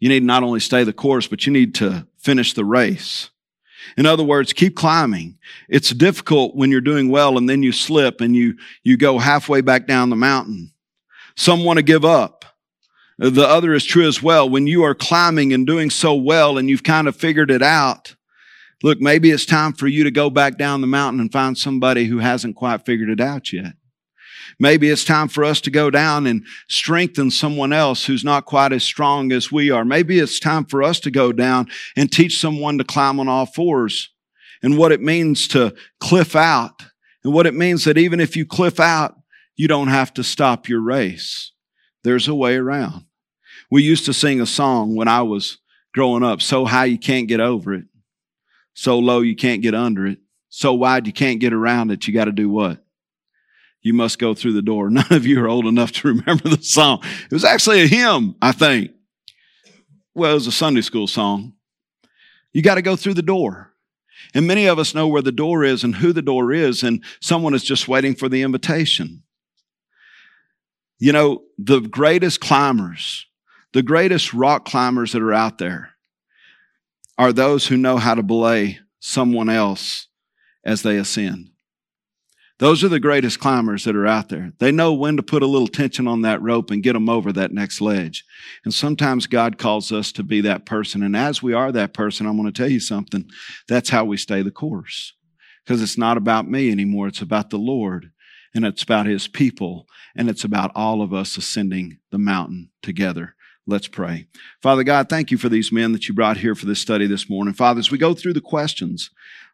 you 0.00 0.08
need 0.08 0.24
not 0.24 0.42
only 0.42 0.58
stay 0.58 0.82
the 0.82 0.92
course, 0.92 1.28
but 1.28 1.46
you 1.46 1.52
need 1.52 1.76
to 1.76 2.08
finish 2.18 2.52
the 2.52 2.64
race. 2.64 3.30
In 3.96 4.06
other 4.06 4.24
words, 4.24 4.52
keep 4.52 4.76
climbing. 4.76 5.38
It's 5.68 5.90
difficult 5.90 6.56
when 6.56 6.70
you're 6.70 6.80
doing 6.80 7.08
well 7.08 7.38
and 7.38 7.48
then 7.48 7.62
you 7.62 7.72
slip 7.72 8.20
and 8.20 8.34
you, 8.34 8.56
you 8.82 8.96
go 8.96 9.18
halfway 9.18 9.60
back 9.60 9.86
down 9.86 10.10
the 10.10 10.16
mountain. 10.16 10.72
Some 11.36 11.64
want 11.64 11.78
to 11.78 11.82
give 11.82 12.04
up. 12.04 12.44
The 13.18 13.46
other 13.46 13.74
is 13.74 13.84
true 13.84 14.06
as 14.06 14.22
well. 14.22 14.48
When 14.48 14.66
you 14.66 14.82
are 14.82 14.94
climbing 14.94 15.52
and 15.52 15.66
doing 15.66 15.90
so 15.90 16.14
well 16.14 16.58
and 16.58 16.68
you've 16.68 16.82
kind 16.82 17.06
of 17.06 17.14
figured 17.14 17.50
it 17.50 17.62
out, 17.62 18.16
look, 18.82 19.00
maybe 19.00 19.30
it's 19.30 19.46
time 19.46 19.72
for 19.72 19.86
you 19.86 20.04
to 20.04 20.10
go 20.10 20.30
back 20.30 20.58
down 20.58 20.80
the 20.80 20.86
mountain 20.86 21.20
and 21.20 21.30
find 21.30 21.56
somebody 21.56 22.06
who 22.06 22.18
hasn't 22.18 22.56
quite 22.56 22.84
figured 22.84 23.10
it 23.10 23.20
out 23.20 23.52
yet. 23.52 23.74
Maybe 24.58 24.90
it's 24.90 25.04
time 25.04 25.28
for 25.28 25.44
us 25.44 25.60
to 25.62 25.70
go 25.70 25.90
down 25.90 26.26
and 26.26 26.44
strengthen 26.68 27.30
someone 27.30 27.72
else 27.72 28.06
who's 28.06 28.24
not 28.24 28.44
quite 28.44 28.72
as 28.72 28.82
strong 28.82 29.32
as 29.32 29.50
we 29.50 29.70
are. 29.70 29.84
Maybe 29.84 30.18
it's 30.18 30.38
time 30.38 30.64
for 30.64 30.82
us 30.82 31.00
to 31.00 31.10
go 31.10 31.32
down 31.32 31.68
and 31.96 32.10
teach 32.10 32.38
someone 32.38 32.78
to 32.78 32.84
climb 32.84 33.20
on 33.20 33.28
all 33.28 33.46
fours 33.46 34.10
and 34.62 34.78
what 34.78 34.92
it 34.92 35.00
means 35.00 35.48
to 35.48 35.74
cliff 36.00 36.34
out 36.34 36.82
and 37.22 37.32
what 37.32 37.46
it 37.46 37.54
means 37.54 37.84
that 37.84 37.98
even 37.98 38.20
if 38.20 38.36
you 38.36 38.46
cliff 38.46 38.78
out, 38.80 39.16
you 39.56 39.68
don't 39.68 39.88
have 39.88 40.12
to 40.14 40.24
stop 40.24 40.68
your 40.68 40.80
race. 40.80 41.52
There's 42.02 42.28
a 42.28 42.34
way 42.34 42.56
around. 42.56 43.04
We 43.70 43.82
used 43.82 44.04
to 44.06 44.12
sing 44.12 44.40
a 44.40 44.46
song 44.46 44.94
when 44.94 45.08
I 45.08 45.22
was 45.22 45.58
growing 45.94 46.22
up, 46.22 46.42
so 46.42 46.64
high 46.64 46.86
you 46.86 46.98
can't 46.98 47.28
get 47.28 47.40
over 47.40 47.72
it, 47.72 47.84
so 48.74 48.98
low 48.98 49.20
you 49.20 49.36
can't 49.36 49.62
get 49.62 49.74
under 49.74 50.06
it, 50.06 50.18
so 50.48 50.74
wide 50.74 51.06
you 51.06 51.12
can't 51.12 51.40
get 51.40 51.52
around 51.52 51.90
it. 51.90 52.06
You 52.06 52.12
got 52.12 52.24
to 52.26 52.32
do 52.32 52.50
what? 52.50 52.83
You 53.84 53.92
must 53.92 54.18
go 54.18 54.34
through 54.34 54.54
the 54.54 54.62
door. 54.62 54.90
None 54.90 55.12
of 55.12 55.24
you 55.24 55.40
are 55.40 55.48
old 55.48 55.66
enough 55.66 55.92
to 55.92 56.08
remember 56.08 56.48
the 56.48 56.62
song. 56.62 57.00
It 57.26 57.32
was 57.32 57.44
actually 57.44 57.82
a 57.82 57.86
hymn, 57.86 58.34
I 58.42 58.50
think. 58.50 58.90
Well, 60.14 60.32
it 60.32 60.34
was 60.34 60.46
a 60.48 60.52
Sunday 60.52 60.80
school 60.80 61.06
song. 61.06 61.52
You 62.52 62.62
got 62.62 62.76
to 62.76 62.82
go 62.82 62.96
through 62.96 63.14
the 63.14 63.22
door. 63.22 63.72
And 64.32 64.46
many 64.46 64.66
of 64.66 64.78
us 64.78 64.94
know 64.94 65.06
where 65.06 65.22
the 65.22 65.32
door 65.32 65.64
is 65.64 65.84
and 65.84 65.94
who 65.94 66.12
the 66.12 66.22
door 66.22 66.52
is, 66.52 66.82
and 66.82 67.04
someone 67.20 67.54
is 67.54 67.62
just 67.62 67.86
waiting 67.86 68.14
for 68.14 68.28
the 68.28 68.42
invitation. 68.42 69.22
You 70.98 71.12
know, 71.12 71.42
the 71.58 71.80
greatest 71.80 72.40
climbers, 72.40 73.26
the 73.72 73.82
greatest 73.82 74.32
rock 74.32 74.64
climbers 74.64 75.12
that 75.12 75.22
are 75.22 75.32
out 75.32 75.58
there, 75.58 75.90
are 77.18 77.32
those 77.32 77.66
who 77.66 77.76
know 77.76 77.98
how 77.98 78.14
to 78.14 78.22
belay 78.22 78.78
someone 79.00 79.50
else 79.50 80.08
as 80.64 80.82
they 80.82 80.96
ascend. 80.96 81.50
Those 82.58 82.84
are 82.84 82.88
the 82.88 83.00
greatest 83.00 83.40
climbers 83.40 83.82
that 83.84 83.96
are 83.96 84.06
out 84.06 84.28
there. 84.28 84.52
They 84.60 84.70
know 84.70 84.92
when 84.92 85.16
to 85.16 85.24
put 85.24 85.42
a 85.42 85.46
little 85.46 85.66
tension 85.66 86.06
on 86.06 86.22
that 86.22 86.40
rope 86.40 86.70
and 86.70 86.84
get 86.84 86.92
them 86.92 87.08
over 87.08 87.32
that 87.32 87.52
next 87.52 87.80
ledge. 87.80 88.24
And 88.64 88.72
sometimes 88.72 89.26
God 89.26 89.58
calls 89.58 89.90
us 89.90 90.12
to 90.12 90.22
be 90.22 90.40
that 90.42 90.64
person. 90.64 91.02
And 91.02 91.16
as 91.16 91.42
we 91.42 91.52
are 91.52 91.72
that 91.72 91.92
person, 91.92 92.26
I'm 92.26 92.36
going 92.36 92.50
to 92.50 92.56
tell 92.56 92.70
you 92.70 92.78
something. 92.78 93.28
That's 93.66 93.90
how 93.90 94.04
we 94.04 94.16
stay 94.16 94.42
the 94.42 94.52
course. 94.52 95.14
Because 95.64 95.82
it's 95.82 95.98
not 95.98 96.16
about 96.16 96.48
me 96.48 96.70
anymore. 96.70 97.08
It's 97.08 97.22
about 97.22 97.50
the 97.50 97.58
Lord 97.58 98.12
and 98.54 98.64
it's 98.64 98.84
about 98.84 99.06
his 99.06 99.26
people 99.26 99.88
and 100.14 100.30
it's 100.30 100.44
about 100.44 100.70
all 100.76 101.02
of 101.02 101.12
us 101.12 101.36
ascending 101.36 101.98
the 102.12 102.18
mountain 102.18 102.70
together. 102.82 103.34
Let's 103.66 103.88
pray. 103.88 104.28
Father 104.62 104.84
God, 104.84 105.08
thank 105.08 105.30
you 105.30 105.38
for 105.38 105.48
these 105.48 105.72
men 105.72 105.92
that 105.92 106.06
you 106.06 106.14
brought 106.14 106.36
here 106.36 106.54
for 106.54 106.66
this 106.66 106.80
study 106.80 107.06
this 107.08 107.28
morning. 107.28 107.54
Father, 107.54 107.80
as 107.80 107.90
we 107.90 107.98
go 107.98 108.14
through 108.14 108.34
the 108.34 108.40
questions, 108.40 109.10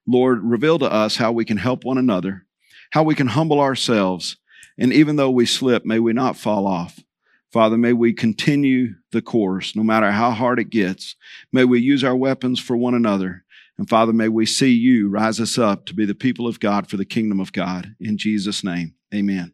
Lord, 0.06 0.40
reveal 0.42 0.78
to 0.80 0.92
us 0.92 1.16
how 1.16 1.32
we 1.32 1.44
can 1.44 1.56
help 1.56 1.84
one 1.84 1.96
another 1.96 2.44
how 2.90 3.02
we 3.02 3.14
can 3.14 3.28
humble 3.28 3.60
ourselves. 3.60 4.36
And 4.78 4.92
even 4.92 5.16
though 5.16 5.30
we 5.30 5.46
slip, 5.46 5.84
may 5.84 5.98
we 5.98 6.12
not 6.12 6.36
fall 6.36 6.66
off. 6.66 7.00
Father, 7.52 7.76
may 7.76 7.92
we 7.92 8.12
continue 8.12 8.94
the 9.10 9.22
course, 9.22 9.74
no 9.74 9.82
matter 9.82 10.10
how 10.12 10.30
hard 10.30 10.60
it 10.60 10.70
gets. 10.70 11.16
May 11.52 11.64
we 11.64 11.80
use 11.80 12.04
our 12.04 12.14
weapons 12.14 12.60
for 12.60 12.76
one 12.76 12.94
another. 12.94 13.44
And 13.76 13.88
Father, 13.88 14.12
may 14.12 14.28
we 14.28 14.46
see 14.46 14.70
you 14.70 15.08
rise 15.08 15.40
us 15.40 15.58
up 15.58 15.86
to 15.86 15.94
be 15.94 16.04
the 16.04 16.14
people 16.14 16.46
of 16.46 16.60
God 16.60 16.88
for 16.88 16.96
the 16.96 17.04
kingdom 17.04 17.40
of 17.40 17.52
God. 17.52 17.96
In 17.98 18.18
Jesus' 18.18 18.62
name, 18.62 18.94
amen. 19.12 19.52